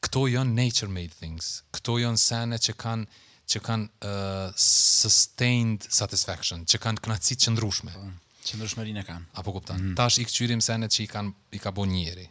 [0.08, 3.06] këto janë nature made things këto janë sene që kanë
[3.50, 4.54] që kanë uh,
[5.02, 8.12] sustained satisfaction që kanë kënaqësi të qëndrueshme po,
[8.48, 9.96] qëndrueshmërinë kanë apo kupton mm -hmm.
[9.98, 12.28] tash i kthyrim sene që i kanë i ka bën njëri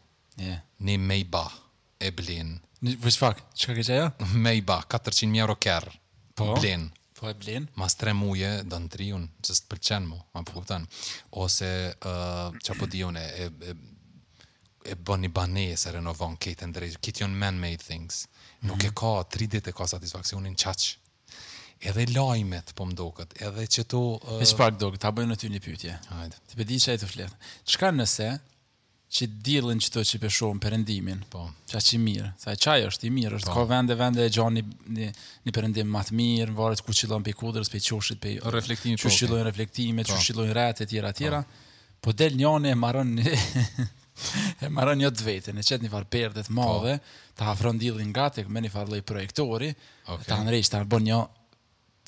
[0.47, 0.59] yeah.
[0.79, 1.47] ne me ba
[1.99, 2.57] e blen.
[2.85, 5.93] Vë që fakë, që ka këtë Me i ba, 400.000 euro kërë,
[6.39, 6.47] po?
[6.47, 6.85] po e blin.
[7.19, 7.67] Po e blen?
[7.81, 10.85] Mas tre muje, dë në tri unë, që së të pëlqen mu, ma po këtan.
[11.43, 13.49] Ose që po di unë e
[14.89, 18.23] e bën një e se renovon këtë e ndrejtë, këtë jonë man-made things.
[18.65, 18.95] Nuk e mhm.
[18.97, 20.95] ka, tri dit e ka satisfakcionin qaqë.
[21.91, 24.01] Edhe lajmet po më doket, edhe që tu...
[24.41, 25.99] E që pak doket, ta bëjnë në ty një pytje.
[26.09, 27.91] Po të përdi që e të fletë.
[28.01, 28.31] nëse,
[29.09, 31.23] që dillin çdo që peshon perëndimin.
[31.33, 31.47] Po.
[31.71, 32.31] Çaq që mirë.
[32.41, 33.55] Sa çaj është i mirë, është po.
[33.57, 34.65] ka vende vende e gjon një
[34.99, 35.09] një,
[35.49, 39.01] një perëndim më të mirë, varet ku qillon pe kudrës, pe qoshit, pe reflektimi.
[39.01, 40.59] Ku qillon reflektime, ku qillon po.
[40.59, 41.25] rrethet e tjera etj.
[41.33, 41.41] Po.
[42.09, 43.17] po del njëri e marron
[44.63, 47.19] e marron një të vetën, e çet një far perdet të mëdha, po.
[47.39, 49.73] ta afron nga gatë me një far lloj projektori,
[50.05, 50.29] okay.
[50.29, 51.19] ta ndrejsh ta bën një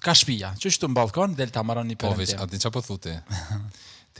[0.05, 2.13] ka shtëpia, çu shtu në balkon, del ta marron një perde.
[2.15, 3.21] Po, vetë, atë çapo thute.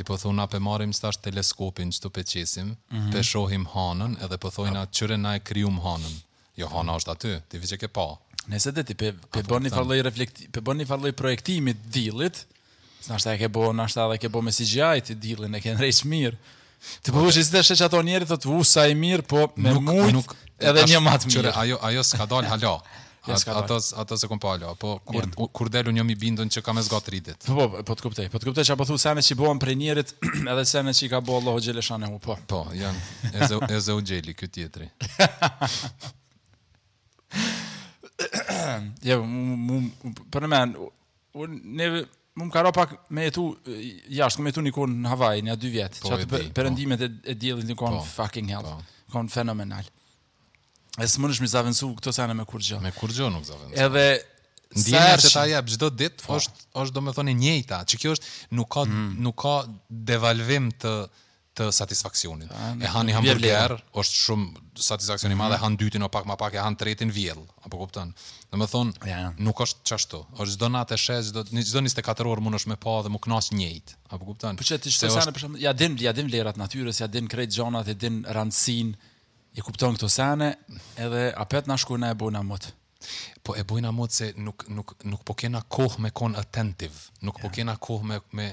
[0.01, 3.13] Ti po thonë, na pe marim teleskopin që të peqesim, mm -hmm.
[3.13, 6.15] pe shohim hanën, edhe po thojna na na e kryum hanën.
[6.57, 8.07] Jo, hanë është aty, ti vëqe ke pa.
[8.49, 11.77] Nëse dhe ti pe, pe po, bon një farloj reflekti, pe bon një falloj projektimit
[11.93, 12.47] dilit,
[13.05, 15.15] së nështë ta e ke bo, nështë ta dhe ke bo me si të i
[15.15, 16.37] dilin, e ke në mirë.
[17.03, 20.35] Ti po vëqe se të sheqë ato njerit, të të vusaj mirë, po me mujtë
[20.65, 21.43] edhe një matë mirë.
[21.43, 22.81] Qyre, ajo, ajo s'ka dalë halo.
[23.35, 25.49] ato ato se kompalo po kur yeah.
[25.53, 28.39] kur delun jo mi bindon që kam zgjat ridet po po po të kuptoj po
[28.39, 30.15] të kuptoj çapo thua se që bëhen prej njerit
[30.53, 32.99] edhe se që ka bëu Allahu xhelashane hu po po janë
[33.33, 33.35] e
[33.79, 34.89] ezë u xheli ky tjetri
[39.01, 39.91] ja jo, mu
[40.33, 40.61] për më
[41.81, 41.87] ne
[42.39, 43.45] mu më karo pak me jetu
[44.09, 47.01] jashtë, këmë jetu një konë në Havaj, një a dy vjetë, po, që atë përëndimet
[47.03, 47.07] po.
[47.07, 48.77] e, e djelit një konë po, fucking hell, po.
[49.13, 49.85] konë fenomenal.
[51.01, 52.81] E së mënësh mi zavënsu këto sene me kur gjo.
[52.85, 53.77] Me kur gjo nuk zavënsu.
[53.89, 54.11] Edhe...
[54.71, 56.37] Ndjenja që ta jep gjdo dit, po.
[56.39, 59.17] është është do me thoni njejta, që kjo është nuk ka, mm.
[59.27, 59.55] nuk ka
[60.07, 60.93] devalvim të,
[61.59, 62.53] të satisfakcionit.
[62.79, 65.51] e han një hamburger, është shumë satisfaksioni mm -hmm.
[65.51, 68.15] madhe, han dytin o pak ma pak, e han tretin vjell, apo kuptan.
[68.51, 69.35] Dhe me thonë, yeah.
[69.43, 72.69] nuk është qashtu, është gjdo natë e shes, gjdo njës të katër orë mund është
[72.71, 74.55] me pa dhe mu knas njejt, apo kuptan.
[74.57, 77.51] Po për që të shtë sanë, ja din, ja din vlerat natyres, ja din krejt
[77.59, 78.95] gjonat, ja din rancinë,
[79.57, 80.53] i kupton këto sene,
[80.99, 82.67] edhe apet na shkurna e bojna mot.
[83.43, 87.39] Po e bojna mot se nuk nuk nuk po kena kohë me kon attentive, nuk
[87.39, 87.45] yeah.
[87.45, 88.49] po kena kohë me me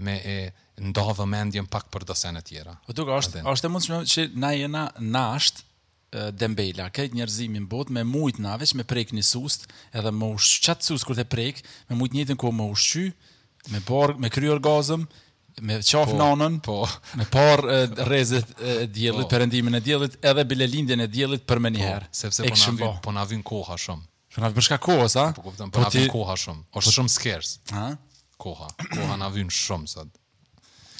[0.00, 0.36] me e
[0.80, 2.74] ndavë mendjen pak për do sene tjera.
[2.86, 3.50] Po duke është Aden.
[3.52, 8.56] është e mundshme që na jena nasht e, dembela, këtë njerëzimin bot me shumë na
[8.56, 11.60] veç me prek një sust, edhe më ushqat sust kur të prek,
[11.90, 13.10] me mujt njëtën ko më ushqy,
[13.70, 15.04] me, bar, me kryor gazëm,
[15.60, 16.76] me qaf po, nanën, po.
[17.18, 17.62] me par
[18.08, 19.72] rrezet e diellit, po.
[19.76, 22.56] e diellit edhe bilelindjen e diellit për më një po, sepse po
[23.16, 24.08] na vin, po na koha shumë.
[24.34, 25.26] Po në bësh ka koha sa?
[25.36, 26.64] Po kuptoj, po na vin koha shumë.
[26.80, 27.52] Është shumë skers.
[27.74, 27.86] Ha?
[28.40, 30.06] Koha, koha na vin shumë sa.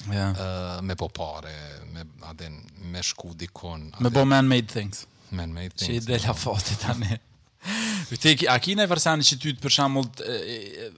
[0.09, 0.13] Ja.
[0.17, 0.29] Yeah.
[0.33, 1.51] Uh, me po pare,
[1.93, 2.55] me aden
[2.89, 3.83] me shku dikon.
[3.91, 5.03] Aden, me bo man made things.
[5.29, 5.99] Man made things.
[6.07, 6.55] Si del ha po.
[6.55, 7.19] fotit tani.
[8.11, 10.33] Këtë a ki në versan që ty të për shembull të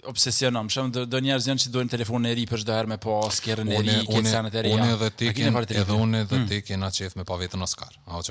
[0.10, 3.18] obsesionom, shumë do, do njerëz janë që duan telefonin e ri për shdoherë me po
[3.38, 4.72] skerën e ri, këtë sanët e ri.
[4.74, 8.22] Unë edhe ti kena qef me pa vetën Oscar, a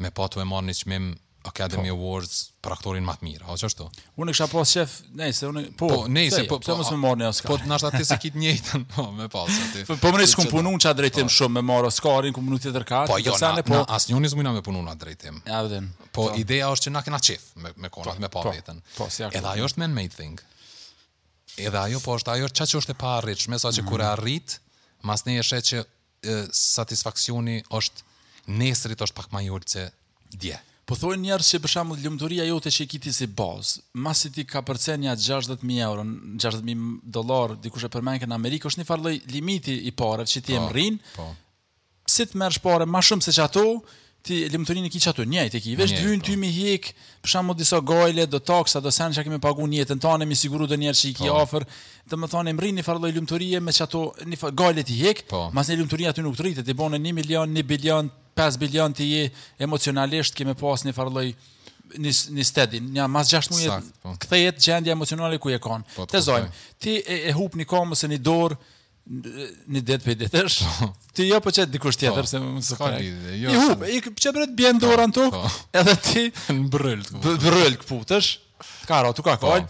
[0.00, 1.10] Me pa të e marë një qmim
[1.48, 1.96] Academy po.
[1.96, 3.84] Awards për aktorin më të mirë, a është ashtu?
[4.20, 6.90] Unë kisha pas po shef, nejse, unë po, po nejse, se, po pse po- mos
[6.92, 7.48] më marr në Oscar?
[7.48, 9.86] Po të nashta ti se kit njëjtën, po me pas aty.
[9.88, 11.34] Po, po më nis kum punon çad drejtim po.
[11.38, 14.36] shumë me marr Oscarin ku mundi tjetër tërka, po, jo, sa ne po asnjëri nuk
[14.36, 15.40] mundam të punon atë drejtim.
[15.48, 15.88] Ja vetëm.
[16.04, 16.12] Po ta.
[16.20, 16.28] Po.
[16.44, 18.84] ideja është që na kena shef me me konat po, me pa po, vetën.
[18.98, 20.36] Po, si Edhe ajo është men made thing.
[21.56, 23.88] Edhe ajo po është ajo çka është e pa arritsh, me sa që mhm.
[23.88, 24.58] kur e arrit,
[25.08, 25.86] mas ne e shet që
[26.52, 28.04] satisfaksioni është
[28.60, 29.80] nesrit është pak më i ulët
[30.36, 30.60] dje.
[30.90, 34.42] Po thonë njerëz që për shembull lumturia jote që e kiti si bazë, masi ti
[34.42, 36.02] ka përcen ja 60000 euro,
[36.42, 40.56] 60000 dollar, dikush e përmend në Amerikë është një farë limiti i parë që ti
[40.58, 40.98] e po, mrin.
[41.14, 41.28] Po.
[42.10, 43.64] Si të merresh parë më shumë se çato,
[44.26, 46.26] ti lumturinë ke çato njëjtë ke, vetë dy në po.
[46.26, 46.90] ty mi hik,
[47.22, 50.34] për shembull disa gojle, do taksa, do sen çka kemi paguar në jetën tonë, mi
[50.42, 51.38] siguru do njerëz që i ki po.
[51.44, 51.68] ofër,
[52.10, 55.52] do të thonë mrin një farë lumturie me çato, një farë gojle ti hik, po.
[55.54, 59.22] masi lumturia ty nuk rritet, ti bën 1 milion, 1 bilion, 5 bilion të je
[59.64, 61.26] emocionalisht kemi pas një farloj
[62.00, 62.90] një, një stedin.
[62.94, 64.14] Një mas 6 Sakt, po.
[64.24, 65.88] kthehet këthe jetë gjendja emocionale ku je kanë.
[65.90, 68.60] Po, po, Te të zojmë, ti e, e hup një kamë ose një dorë,
[69.10, 70.56] një ditë për ditësh.
[71.16, 73.32] Ti jo po çet dikush tjetër se më s'ka lidhje.
[73.40, 73.54] Jo.
[73.56, 75.24] Ju, i çe bëret bien dorën tu,
[75.80, 76.22] edhe ti
[76.54, 77.02] mbryl.
[77.18, 78.36] Mbryl kputesh.
[78.86, 79.64] Karo, tu ka kol.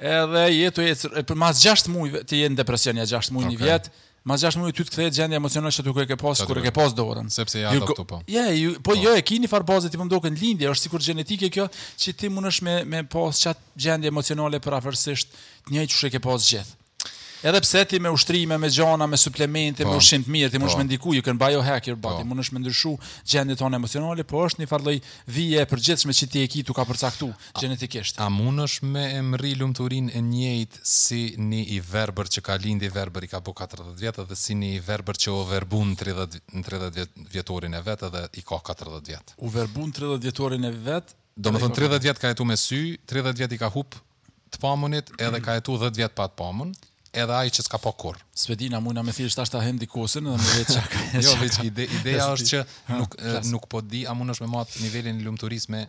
[0.00, 3.92] Edhe jetu e për mas 6 muaj ti je në depresion ja 6 muaj okay.
[4.26, 6.62] Mas jashtë mundi ty të kthehet gjendje emocionale që kur e ke pas, kur e
[6.64, 8.18] ke pas dorën, sepse ja ato po.
[8.34, 11.04] Ja, yeah, po, po jo e një farë bazë ti më duken lindje, është sikur
[11.06, 15.98] gjenetike kjo që ti mundesh me me pas çat gjendje emocionale për afërsisht të njëjtë
[16.00, 16.74] që e ke pas gjithë.
[17.44, 19.90] Edhe pse ti me ushtrime, me gjana, me suplemente, po.
[19.92, 20.84] me ushqim të mirë, ti mund të po.
[20.86, 22.92] ndiku, ju kanë biohacker bati, po, mund të ndryshu
[23.28, 24.94] gjendjen tonë emocionale, po është një farlloj
[25.36, 27.28] vije e përgjithshme që ti e ke tu ka përcaktu
[27.60, 28.22] gjenetikisht.
[28.24, 31.20] A, a mundesh me emri lumturinë e njëjtë si
[31.50, 34.56] një i verbër që ka lindi i verbër i ka bu 40 vjet edhe si
[34.56, 38.62] një i verbër që u verbun 30 në 30 vjetorin e vet edhe i ka
[38.72, 39.36] 40 vjet.
[39.44, 43.52] U verbun 30 vjetorin e vet, domethën 30 vjet ka jetu me sy, 30 vjet
[43.52, 44.00] i ka hub
[44.54, 46.72] të pamunit edhe ka jetu 10 vjet pa të pamun
[47.22, 48.20] edhe ai që s'ka pa po kurr.
[48.36, 51.04] Svedina mund na më thjesht tash ta hendi kosën edhe më vetë çaka.
[51.24, 52.64] jo, veç ide, ideja është që
[52.98, 55.86] nuk ha, nuk po di, a mund është me mat nivelin lumturisë me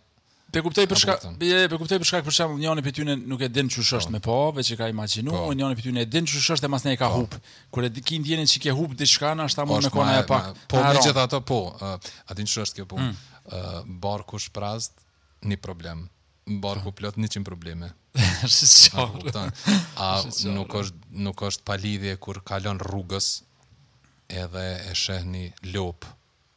[0.48, 3.42] Te kuptoj për shkak, be, për kuptoj për shkak për shemb njëri prej tyre nuk
[3.44, 4.14] e din çush është po.
[4.16, 5.56] me pa, po, veç e ka imagjinuar, po.
[5.60, 7.36] njëri prej tyre e din çush është e masnë e ka hub.
[7.68, 10.54] Kur e dikin diënin se ke hub diçka, na shtamu me kona e pak.
[10.72, 13.02] Po me gjithë po, atin din çush është kjo po?
[13.02, 13.98] Ë, mm.
[14.08, 14.96] barku shprazt,
[15.44, 16.08] ni problem
[16.48, 17.94] barku ku plot 100 probleme.
[18.48, 19.52] Shqiptar.
[19.96, 23.42] A, a nuk është nuk është pa lidhje kur kalon rrugës
[24.28, 26.08] edhe e shehni një lop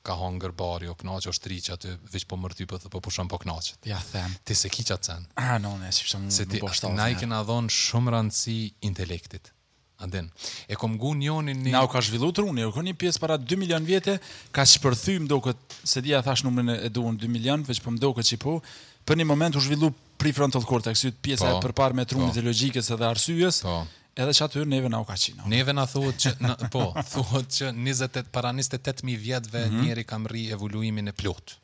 [0.06, 3.28] ka hunger bar jo knaqë o shtri aty vish po mërty për dhe po pushon
[3.28, 3.78] po knaqet.
[3.86, 6.58] ja them ti se ki qatë sen a ah, no ne si pëshon se ti
[6.62, 8.58] po na i kena dhonë shumë rëndësi
[8.90, 9.52] intelektit
[10.00, 10.30] Aden.
[10.64, 11.72] E kom gu njonin një...
[11.76, 14.14] Na u ka zhvillu të runi, u ka një pjesë para 2 milion vjetë,
[14.48, 18.00] ka shpërthy më duket se dhja thash numrin e duon 2 milion, veç po më
[18.00, 18.54] duket këtë po,
[19.08, 22.12] për një moment u zhvillu prefrontal cortex, si pjesa po, e përpar me po.
[22.12, 23.62] trumit e logjikës edhe arsyes.
[23.66, 23.78] Po.
[24.20, 25.46] Edhe që atyre neve na u ka qinë.
[25.48, 29.86] Neve na thuhet që, në, po, thuhet që 28, para 28.000 vjetëve mm -hmm.
[29.86, 31.54] njeri kam rri evoluimin e plot.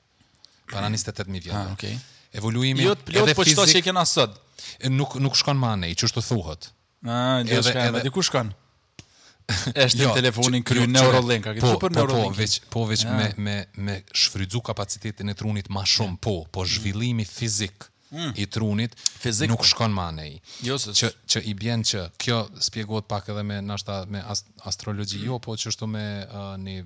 [0.73, 1.53] Para 28.000 vjetëve.
[1.53, 1.99] Ha, ah, okay.
[2.37, 3.57] Evoluimin jo plot, edhe po fizik.
[3.59, 4.31] po qëto që i kena sëd.
[4.91, 6.71] Nuk, nuk shkon ma ne, të thuhet.
[7.07, 8.55] A, ah, edhe, edhe, edhe, edhe,
[9.87, 11.47] është jo, telefonin kry jo, Neurolink.
[11.63, 13.13] Po, po, po, veç, po, veç ja.
[13.15, 16.73] me, me, me shfrydzu kapacitetin e trunit ma shumë, po, po, mm.
[16.73, 17.31] zhvillimi mm.
[17.31, 18.33] fizik mm.
[18.43, 19.51] i trunit fizik.
[19.53, 20.41] nuk shkon ma nej.
[20.67, 21.13] Jo, së së.
[21.31, 25.55] Që i bjen që kjo spjegot pak edhe me nashta, me ast astrologi, jo, po,
[25.63, 26.79] që shtu me uh, një...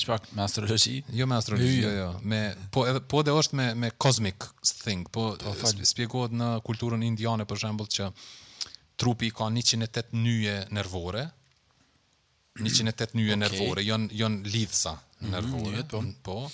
[0.00, 1.02] Shpak, me astrologi?
[1.12, 1.94] Jo, me astrologi, jo jo.
[1.94, 2.10] jo, jo.
[2.32, 2.42] Me,
[2.72, 7.44] po, edhe, po, edhe është me, me cosmic thing, po, po spjegot në kulturën indiane,
[7.48, 8.08] për shembol, që
[8.98, 11.28] trupi ka 108 nyje nervore,
[12.58, 13.36] 108 nyje okay.
[13.44, 16.50] nervore, jon janë lidhsa mhm, nervore, mm, -hmm, po, po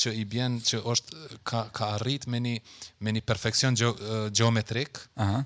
[0.00, 2.52] që i bjen që është ka ka arrit me një
[3.02, 3.88] me një perfeksion gjo,
[4.30, 4.98] gjeometrik,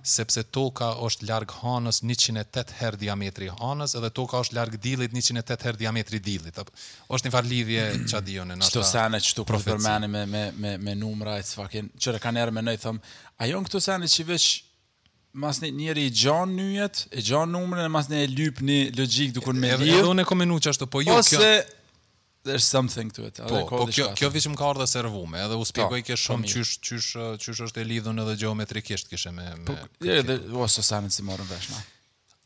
[0.04, 5.12] sepse toka është larg hanës 108 herë diametri i hanës dhe toka është larg dillit
[5.16, 6.58] 108 herë diametri i dillit.
[7.08, 8.70] Është një farë lidhje çadione mm -hmm.
[8.70, 12.50] Çto sa ne çto po përmendim me me me me numra e çfarë kanë erë
[12.52, 13.00] me ne thëm,
[13.38, 14.62] a jon këto sa ne çivesh
[15.32, 19.34] mas një njëri i gjan nyjet, e gjan numrin mas një e lyp një logik
[19.36, 20.00] dukun me lirë.
[20.00, 21.38] Edhe unë e komenu që ashtu, po jo kjo...
[21.38, 21.52] Ose,
[22.42, 23.38] there's something to it.
[23.46, 26.50] Po, po kjo, kjo vishë më ka ardhe servume, edhe u spikoj kje po shumë
[26.54, 27.08] qysh, qysh,
[27.46, 29.46] qysh është e lidhën edhe geometrikisht kishe me...
[29.62, 30.86] me po, jere, dhe, o, së
[31.18, 31.82] si morën vesh, na.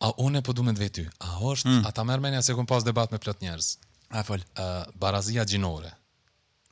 [0.05, 1.85] A unë e po du me dhe ty, a është, mm.
[1.89, 3.77] a ta mërë menja se këm pas debat me plot njerës.
[4.13, 4.43] A, fol.
[4.61, 5.95] Uh, barazia gjinore.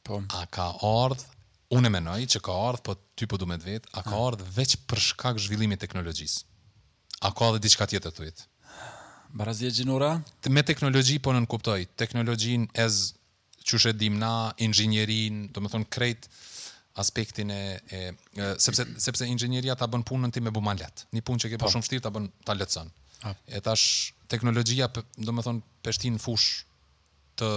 [0.05, 0.19] Po.
[0.37, 1.25] A ka ardhë
[1.77, 4.77] unë menoj që ka ardhë, po ty po du me dvetë, a ka ardhë veç
[4.91, 6.45] për shkak zhvillimit teknologjisë?
[7.25, 8.47] A ka dhe diçka tjetër të vitë?
[9.39, 10.11] Barazia gjinura?
[10.53, 14.31] Me teknologji, po nën kuptoj, teknologjin e zë që e dimna,
[14.67, 16.27] inxinjerin, do më thonë krejt
[17.03, 17.59] aspektin e,
[17.95, 18.01] e,
[18.61, 21.71] sepse, sepse inxinjeria ta bën punën ti me buma letë, një punë që ke po
[21.73, 22.91] shumë shtirë ta bën ta letësën.
[23.55, 26.67] E tash teknologjia, do më thonë, peshtin fushë,
[27.43, 27.51] të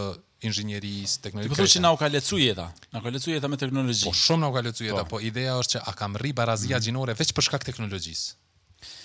[0.49, 1.53] inxhinierisë, po teknologjisë.
[1.53, 4.05] Do të thotë që na u ka lecu jeta, na ka lecu jeta me teknologji.
[4.07, 5.19] Po shumë na u ka lecu jeta, po.
[5.19, 8.25] po ideja është që a kam rri barazia mm gjinore veç për shkak të teknologjisë.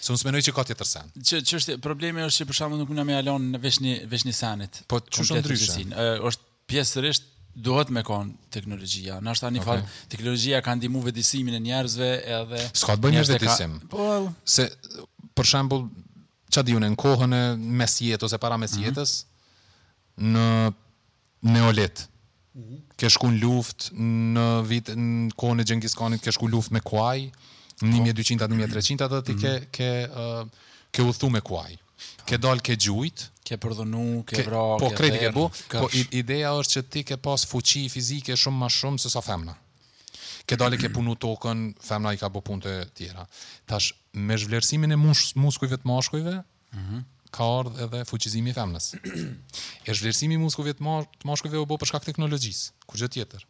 [0.05, 1.12] Se unë smenoj që ka tjetër sen.
[1.31, 4.27] Që që është problemi është që për nuk na më jalon në veç një veç
[4.29, 4.81] një sanit.
[4.90, 5.95] Po çu shumë ndryshin.
[6.29, 7.31] Është pjesërisht
[7.66, 9.19] duhet me kon teknologjia.
[9.25, 9.81] Na është tani okay.
[9.81, 13.79] fal, teknologjia ka ndihmuar vetësimin e njerëzve edhe s'ka të bëjë me vetësim.
[13.81, 13.90] Ka...
[13.95, 14.69] Po se
[15.38, 15.88] për shembull
[16.53, 17.43] çadiu në kohën e
[17.81, 18.85] mesjetës ose para mesjetës.
[18.85, 19.01] Mhm.
[19.01, 19.29] Mm -hmm
[20.20, 20.46] në
[21.50, 22.04] Neolit.
[23.00, 26.83] Ke shku në luft në vit në kohën e Gjengis Khanit, ke shku luft me
[26.85, 27.22] Kuaj,
[27.80, 31.78] në 1200-1300 atë ti ke, ke, uh, ke u me Kuaj.
[32.28, 32.42] Ke po.
[32.46, 33.26] dalë ke gjujt.
[33.50, 35.33] Ke përdhënu, ke, ke vra, po, ke dherë.
[35.35, 39.22] Po, po, ideja është që ti ke pas fuqi fizike shumë ma shumë se sa
[39.26, 39.56] femna.
[40.46, 43.24] Ke dalë ke punu tokën, femna i ka bo punë të tjera.
[43.70, 46.37] Tash, me zhvlerësimin e mus muskujve të mashkujve,
[46.76, 48.90] mm -hmm ka ardhë edhe fuqizimi i femnës.
[49.87, 53.01] e zhvlerësimi i muskujve të, mosh të moshkujve u bë për shkak të teknologjisë, ku
[53.01, 53.47] gjë tjetër.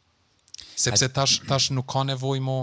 [0.81, 2.59] Sepse tash tash nuk ka nevojë më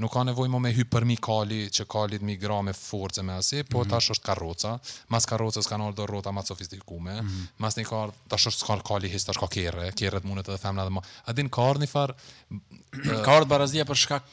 [0.00, 3.76] nuk ka nevojë më me hypermikali që kalit mi gra me forcë me asi, po
[3.76, 3.90] mm -hmm.
[3.92, 4.70] tash është karroca,
[5.12, 7.46] mas karrocës kanë ardhur rrota më sofistikume, mm -hmm.
[7.62, 10.84] mas një kard tash është ka kali his tash ka kere të mundet edhe femna
[10.88, 11.00] dhe më.
[11.26, 12.14] A din kard një far
[13.28, 14.32] kard barazia për shkak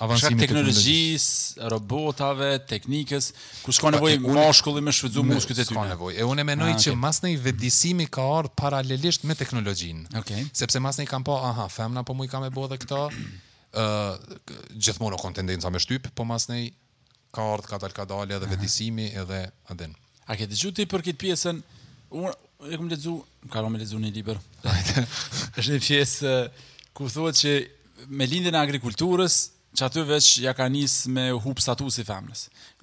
[0.00, 3.28] avancimit teknologjisë, robotave, teknikës,
[3.64, 5.76] ku s'ka nevojë mashkulli me shfrytzu muskujt e tyre.
[5.76, 6.18] S'ka nevojë.
[6.22, 10.06] E unë mendoj ah, që mas në vetëdijsimi ka ardhur paralelisht me teknologjinë.
[10.22, 10.46] Okej.
[10.56, 13.00] Sepse mas në kam pa, aha, femna po më i kam e bëu edhe këtë.
[13.80, 13.88] ë
[14.82, 16.62] gjithmonë ka tendenca me shtyp, po mas në
[17.36, 19.42] ka ardhur katal ka dalë edhe vetëdijsimi edhe
[19.74, 19.92] aden.
[20.30, 21.60] A ke dëgjuar ti për këtë pjesën?
[22.16, 22.32] Unë
[22.70, 24.40] e kam lexuar, kam lexuar një libër.
[25.60, 26.32] Është një pjesë
[26.98, 27.52] ku thuhet se
[28.10, 29.36] me lindjen e agrikulturës,
[29.78, 32.40] që aty veç ja ka nis me hup status i femnës.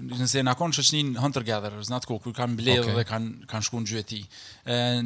[0.08, 2.96] Nëse e në konë shëqnin hunter gatherers, në ku, kërë kanë bledhë okay.
[2.96, 4.22] dhe kanë, kanë shku në gjyëti.
[4.64, 5.02] Ë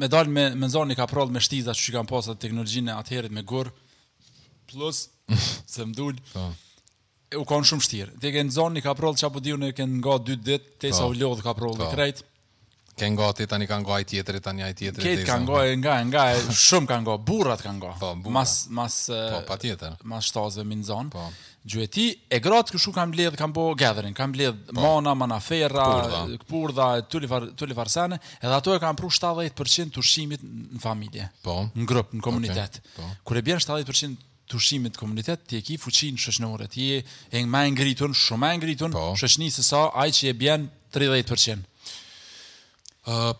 [0.00, 3.34] me dalë me, me i ka prallë me shtiza që që kanë pasur teknologjinë atëherit
[3.36, 3.74] me gurë,
[4.72, 5.02] plus,
[5.74, 6.46] se mdullë, po.
[7.44, 8.16] u kanë shumë shtirë.
[8.24, 11.04] Dhe zonë i ka prallë që apo ne kanë kënë nga 2 ditë, te sa
[11.04, 11.12] po.
[11.12, 11.82] u lodhë ka prallë po.
[11.84, 12.27] dhe krejtë,
[12.98, 15.04] Kanë nga ti tani kanë nga ai tjetër tani ai tjetër.
[15.04, 16.22] Ke kanë nga nga nga
[16.58, 17.92] shumë kanë nga burrat kanë nga.
[18.00, 18.34] Po, burra.
[18.40, 19.94] Mas mas po patjetër.
[20.02, 21.12] Mas shtazë me nzon.
[21.14, 21.28] Po.
[21.68, 24.80] Gjueti e gratë kështu kanë bledh kanë bo gathering, kanë bledh po.
[24.82, 25.86] mona, mana ferra,
[26.46, 31.30] kpurdha, tulifar tulifarsane, edhe ato e kanë prur 70% ushqimit në familje.
[31.44, 31.58] Po.
[31.78, 32.80] Në grup, në komunitet.
[32.82, 32.98] Okay.
[32.98, 33.10] Po.
[33.30, 38.14] Kur e bën 70% tushimit të komunitet, ti e ki fuqin shëshnore, ti e ngritun,
[38.16, 39.10] shumë e ngritun, po.
[39.20, 40.64] shëshni se sa, aj që e bjen
[40.96, 41.66] 30%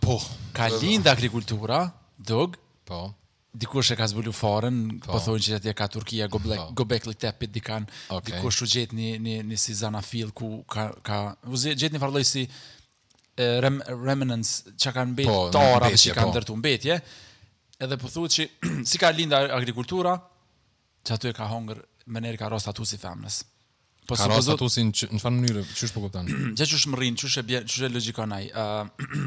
[0.00, 0.20] po.
[0.52, 2.59] Ka lind agrikultura, dog.
[2.85, 3.12] Po.
[3.54, 6.66] Dikush e ka zbulu farën, po, po thonë që atje ka Turkia, gobekli po.
[6.78, 7.87] Goblekli tepit dikan.
[8.09, 8.28] Okay.
[8.37, 12.00] Dikush u gjet një një një si zana fill ku ka ka u gjet një
[12.02, 12.44] farlloj si
[13.38, 16.59] rem, remnants që kanë mbetë po, tora që kanë po.
[16.61, 17.00] mbetje.
[17.78, 18.48] Edhe po thuhet që
[18.90, 20.16] si ka lind agrikultura,
[21.04, 23.44] që aty ka hongër, më nëri ka si
[24.08, 26.28] Po ka po rasa statusin, që, në fanë mënyrë, njërë, që është po këptan?
[26.56, 28.44] Gja që është më rrinë, që është e bje, që është e logiko anaj.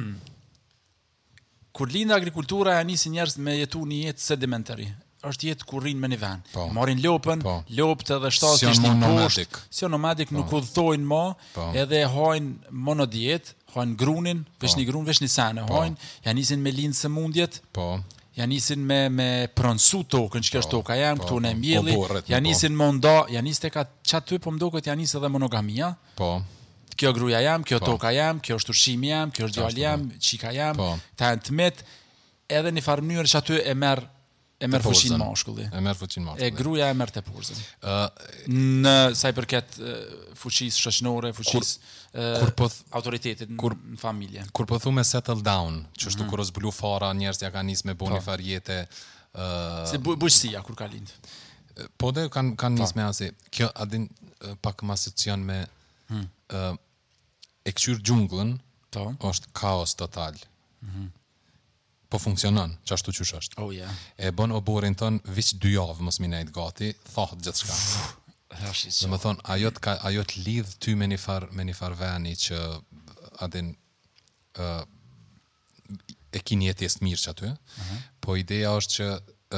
[1.77, 4.87] kur linda agrikultura ja anisi njerës me jetu një jetë sedimentari,
[5.29, 6.41] është jetë kur rrinë me një venë.
[6.55, 9.61] Po, Morin lopën, po, lopët edhe shtasë si ishtë një poshtë.
[9.79, 11.21] Si nomadik po, nuk u dhëtojnë ma,
[11.59, 14.81] po, edhe hojnë monodietë, hojnë grunin, vesh po.
[14.81, 15.77] një grun, vesh një sanë, po.
[15.83, 17.91] hojnë, ja janë me linë së mundjet, po,
[18.35, 21.59] ja nisin me me pronsu që çka është po, toka jam po, këtu në po,
[21.61, 21.97] mielli
[22.31, 23.75] ja nisin më nda ja nis tek
[24.07, 26.39] çatu po më duket ja nis edhe monogamia po
[26.95, 30.51] kjo gruaja jam kjo toka jam kjo është ushimi jam kjo është djali jam çika
[30.55, 30.79] jam
[31.15, 31.83] ta antmet
[32.47, 34.07] edhe në farmënyrë që aty e merë
[34.61, 35.65] e merr fuqin mashkulli.
[35.73, 36.45] E merr fuqin mashkulli.
[36.47, 37.57] E gruaja e merr te purzën.
[37.81, 38.27] Ë uh,
[38.85, 40.01] në sa i përket uh,
[40.37, 44.43] fuqisë shoqënore, fuqisë kur, uh, po kur autoritetit kur, në familje.
[44.53, 46.53] Kur po thumë settle down, që është mm -hmm.
[46.61, 48.21] kur fara, njerëz ja kanë nisme boni po.
[48.21, 48.87] farjete.
[49.33, 50.15] Ë uh, Si bu
[50.63, 51.09] kur ka lind.
[51.97, 52.81] Po dhe kanë kanë po.
[52.83, 53.31] nisme asi.
[53.49, 54.09] Kjo a din
[54.61, 55.67] pak më asocion me ë
[56.09, 56.29] hmm.
[56.57, 56.75] uh,
[57.65, 58.57] e kthyr djunglën.
[58.91, 59.15] Po.
[59.19, 60.35] Është kaos total.
[60.81, 61.01] Mhm.
[61.01, 61.11] Mm
[62.11, 63.59] po funksionon, që ashtu qësh është.
[63.63, 63.91] Oh, yeah.
[64.19, 67.75] E bën o ton tënë vishë dy javë, mësë minajt gati, thahët gjithë shka.
[68.99, 72.57] Dhe më thonë, ajo të ajot lidhë ty me një farë far veni që
[73.47, 73.71] adin
[74.59, 74.83] uh,
[76.35, 77.55] e kini e tjesë mirë që aty, uh
[77.87, 78.01] -huh.
[78.21, 79.07] po ideja është që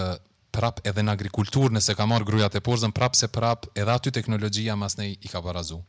[0.01, 0.16] uh,
[0.54, 4.12] prap edhe në agrikulturë, nëse ka marë gruja të porzën, prap se prap edhe aty
[4.12, 5.82] teknologjia mas ne i ka barazu.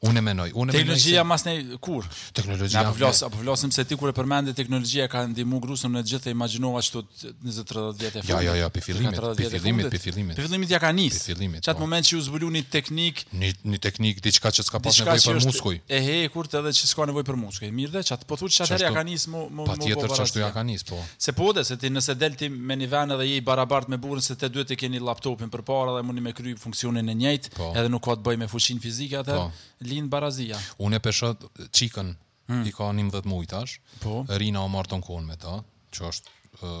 [0.00, 0.78] Unë e menoj, unë e menoj.
[0.78, 1.26] Teknologjia se...
[1.28, 1.44] mas
[1.82, 2.04] kur?
[2.36, 2.82] Teknologjia.
[2.86, 6.02] Po apo vlos, apo vlosim se ti kur e përmendet teknologjia ka ndihmu grusëm në
[6.06, 8.30] të gjithë e imagjinova ashtu 20-30 vjet e fundit.
[8.30, 10.36] Jo, jo, jo, pi fillimit, pi fillimit, pi fillimit.
[10.38, 11.18] Pi fillimit ja ka nis.
[11.18, 11.64] Pi fillimit.
[11.66, 11.82] Çat po.
[11.82, 15.80] moment që u zbulun teknik, një një teknik diçka që s'ka pas nevojë për muskuj.
[15.90, 17.72] E he, kur të edhe që s'ka nevojë për muskuj.
[17.80, 19.66] Mirë dhe çat po thotë çat ja ka nis mo mo.
[19.66, 21.00] Patjetër çashtu po ja ka nis, po.
[21.18, 23.98] Se po se ti nëse del ti me një vend edhe je i barabart me
[23.98, 27.56] burrin se te duhet të keni laptopin përpara dhe mundi me kry funksionin e njëjtë,
[27.74, 29.42] edhe nuk ka të bëj me fuqinë fizike atë.
[29.78, 30.58] Lin barazia.
[30.82, 31.30] Unë e pesha
[31.70, 32.08] çikën
[32.50, 32.64] hmm.
[32.66, 33.76] i ka 11 muaj tash.
[34.02, 34.22] Po.
[34.38, 35.58] Rina u marton kon me ta,
[35.94, 36.34] që është
[36.66, 36.78] uh,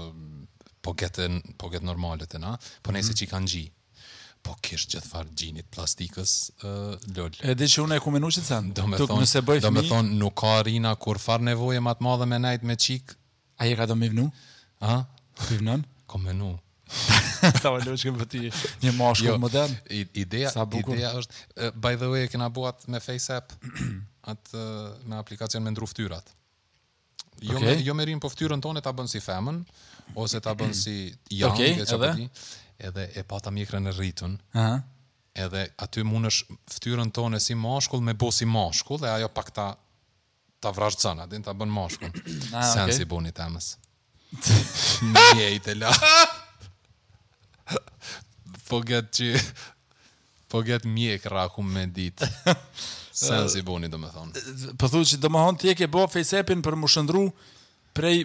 [0.82, 3.20] po gjetën po gjet normale te na, po nëse hmm.
[3.22, 3.66] çikan gji
[4.42, 6.34] po kish gjithfar gjinit plastikës
[6.64, 7.34] uh, lol.
[7.42, 9.64] E di që unë e ku menu që të sen Do me thonë, nëse bëj
[9.66, 9.90] fmi,
[10.22, 13.14] nuk ka rina kur far nevoje matë madhe me najt me Çik.
[13.58, 14.28] A je ka do me vnu?
[14.86, 15.00] A?
[15.42, 15.82] Ku i vnën?
[17.62, 18.40] Ta vë lëshkim për ti
[18.84, 19.72] një moshë jo, modern.
[19.92, 23.52] Ideja, ideja është by the way e kena buat me FaceApp
[24.32, 24.62] atë
[25.10, 25.94] me aplikacion me ndruf
[27.38, 27.68] Jo okay.
[27.68, 29.60] me, jo më rin po fytyrën tonë ta bën si femën
[30.18, 30.94] ose ta bën si
[31.30, 32.24] jam, okay, e çfarë Ti,
[32.88, 34.38] Edhe e pa ta mikrën e rritun.
[34.54, 34.58] Ëh.
[34.62, 34.78] Uh -huh
[35.38, 39.50] edhe aty mund është tonë e si moshkull me bo si moshkull dhe ajo pak
[39.54, 39.76] ta,
[40.60, 42.10] ta vrashë të sana, din të abën mashkull.
[42.54, 43.76] Ah, Sen si bo temës.
[45.34, 45.92] Një e i të la
[48.68, 49.32] po get që
[50.48, 52.28] po get mjek raku me ditë.
[53.18, 54.76] Sens i boni do më thonë.
[54.78, 57.24] Po që do më thonë ti e ke bo facepin për më shëndru
[57.98, 58.22] prej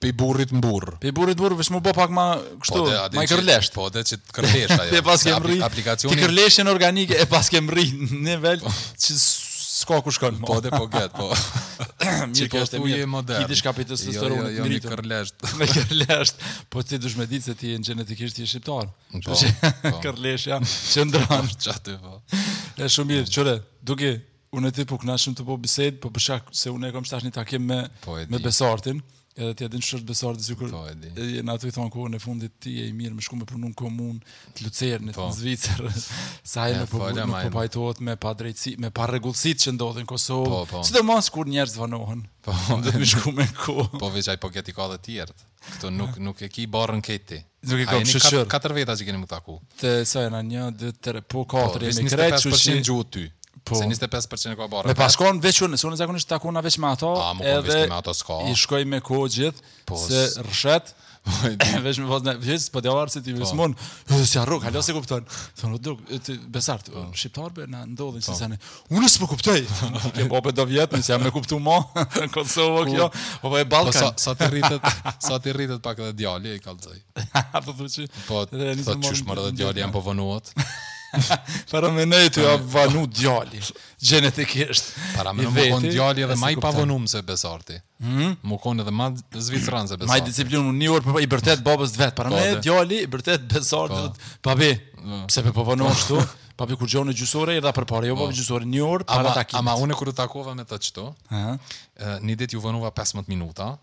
[0.00, 0.86] pe burrit mbur.
[1.02, 2.26] Pe burrit mbur vesh më bë pak më
[2.62, 3.74] kështu, po më kërlesht.
[3.76, 4.92] Po atë që kërlesh ajo.
[4.92, 5.58] Te pas kem rri.
[5.66, 6.14] Aplikacioni.
[6.14, 8.72] Ti kërleshën organike e pas kem rri në nivel po.
[9.02, 9.18] që
[9.76, 11.28] s'ka ku shkon po dhe po get po
[12.32, 15.68] mi po është e modern kidish kapitës jo, të storu jo, jo, jo, kërlesht me
[15.72, 16.40] kërlesht
[16.72, 19.36] po ti dush me ditë se ti në gjenetikisht je shqiptar po, po.
[19.36, 19.92] po.
[20.06, 21.52] kërlesht jam që ndron
[22.04, 22.14] po
[22.86, 23.56] e shumë mirë qëre
[23.92, 24.14] duke
[24.56, 27.34] unë e ti po kënaqem të po bisedoj po përshak se unë e kom një
[27.36, 29.04] takim me po, me besartin
[29.36, 30.72] edhe ti e din shërt besuar të sigurt.
[30.72, 31.10] Po e di.
[31.12, 33.56] Edhe na ato i thon kur në fundit ti je i mirë më shkumë për
[33.58, 34.14] punën komun
[34.56, 35.28] të Lucern po.
[35.28, 35.82] në Zvicër.
[36.56, 40.06] Sa ajë po po po po ato me pa drejtësi, me pa rregullsitë që ndodhin
[40.08, 40.52] në Kosovë.
[40.54, 40.84] Po, po.
[40.88, 42.24] Sidomos kur njerëz vanohen.
[42.46, 43.76] Po do të më shkumë ku.
[43.98, 45.36] Po veç ai po gjeti ka dhe tjerë.
[45.66, 47.42] Kto nuk nuk e ki barrën këti.
[47.68, 49.58] Nuk e ka për Katër veta që keni më taku.
[49.80, 53.26] Të sa janë 1 2 3 po katër po, me krejtësi.
[53.66, 53.74] Po.
[53.74, 54.92] Se 25% e ka barë.
[54.92, 57.96] Me paskon veç unë, se unë zakonisht takon na veç me ato, A, edhe me
[57.98, 58.38] ato ska.
[58.46, 60.94] I shkoj me ko gjithë, po, se rrshet.
[61.86, 63.40] veç me vazhne, vjes, po t'ja varë se ti po.
[63.42, 63.72] vismon
[64.06, 65.24] Jo, si arrok, halë ose kuptojn
[65.58, 66.04] Thonë, o dok,
[66.54, 67.02] besart po.
[67.18, 68.54] Shqiptarë bërë në ndodhin, si zane
[68.94, 71.80] Unë s'po kuptoj Ti kem do vjetë, nësë jam me kuptu ma
[72.30, 73.10] Kosovë, kjo,
[73.42, 77.74] o po e Balkan Sa ti rritët pak edhe djali Po, të të të të
[77.74, 80.68] të të të të të të të
[81.72, 83.60] Para me nejë të javë vanu djali
[84.06, 88.56] Genetikisht Para me nejë të djali edhe ma i pavonum se besarti Më hmm?
[88.62, 91.94] konë edhe ma zvitëran se besarti Ma i disiplinu një orë për i bërtet babës
[91.96, 94.30] dë vetë Para me po, djali i bërtet besarti po.
[94.50, 95.22] Pabi, po.
[95.32, 96.24] pse për pavonu është
[96.56, 99.58] Papi, kur gjohë në gjusore i rda për Jo papi, gjusore një orë para takimit
[99.60, 101.08] Ama une kërë takova me të qëto
[102.26, 103.74] Një dit ju vënuva 15 minuta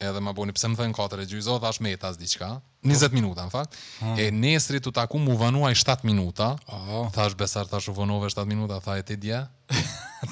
[0.00, 2.48] edhe ma boni pse më thënë katër e gjysë, thash me tas diçka.
[2.88, 3.76] 20 minuta në fakt.
[4.00, 4.16] Hmm.
[4.24, 6.50] E nesri të taku mu vanuaj 7 minuta.
[6.72, 7.10] Oh.
[7.16, 9.42] Thash besar tash u vonove 7 minuta, tha e ti dje.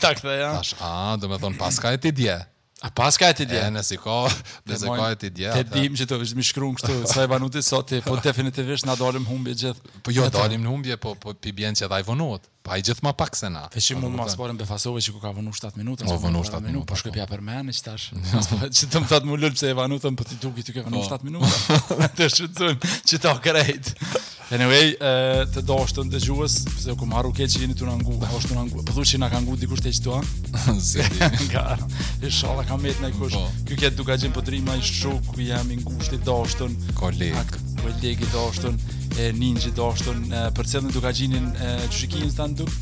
[0.03, 2.39] Thash, a, do të thonë paska e ti dje.
[2.79, 3.59] A pas ka e ti dje?
[3.59, 4.14] E nësi ka,
[4.68, 5.51] dhe se ka e ti dje.
[5.51, 8.87] Te dim që të vishë mi shkru në kështu, sa e vanutit sot, po definitivisht
[8.87, 9.95] na dalim në humbje gjithë.
[10.07, 13.03] Po jo, dalim në humbje, po, po pi bjenë që dhaj vënuot, pa i gjithë
[13.03, 13.64] ma pak se na.
[13.74, 16.62] Fe që mund më asparën befasove që ku ka vënu 7 minutë, o vënu 7
[16.68, 17.35] minuta, po, po shkëpja po.
[17.35, 18.12] për me që tash,
[18.79, 21.03] që të më thatë më lullë pse e vanutëm, po ti duki të ke vënu
[21.11, 24.26] 7 minutë, të shqytun që ta krejtë.
[24.49, 25.09] Në e,
[25.53, 28.29] të do është të ndëgjuhës, përse ku më haru ke që jeni të nëngu, dhe
[28.39, 30.21] është të nëngu, përdu po që nga ka ngu dikush të eqtua?
[30.81, 31.05] Se
[31.51, 31.65] Nga,
[32.25, 33.79] e shala ka metë në kush, kjo po.
[33.83, 36.63] këtë duka gjimë për po drima i shuk, ku jemi ngu është të do është
[36.63, 37.45] të në, kolegë,
[37.83, 41.51] kolegë i do është të në, një do është të për cëllën duka gjinin,
[41.85, 42.75] që shikinë të në duk?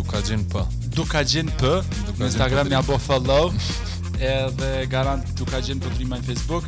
[0.00, 0.74] Duka gjinë për.
[0.98, 3.54] Duka gjinë për, në Instagram një abo follow,
[4.34, 6.66] edhe garant duka gjinë për drima Facebook,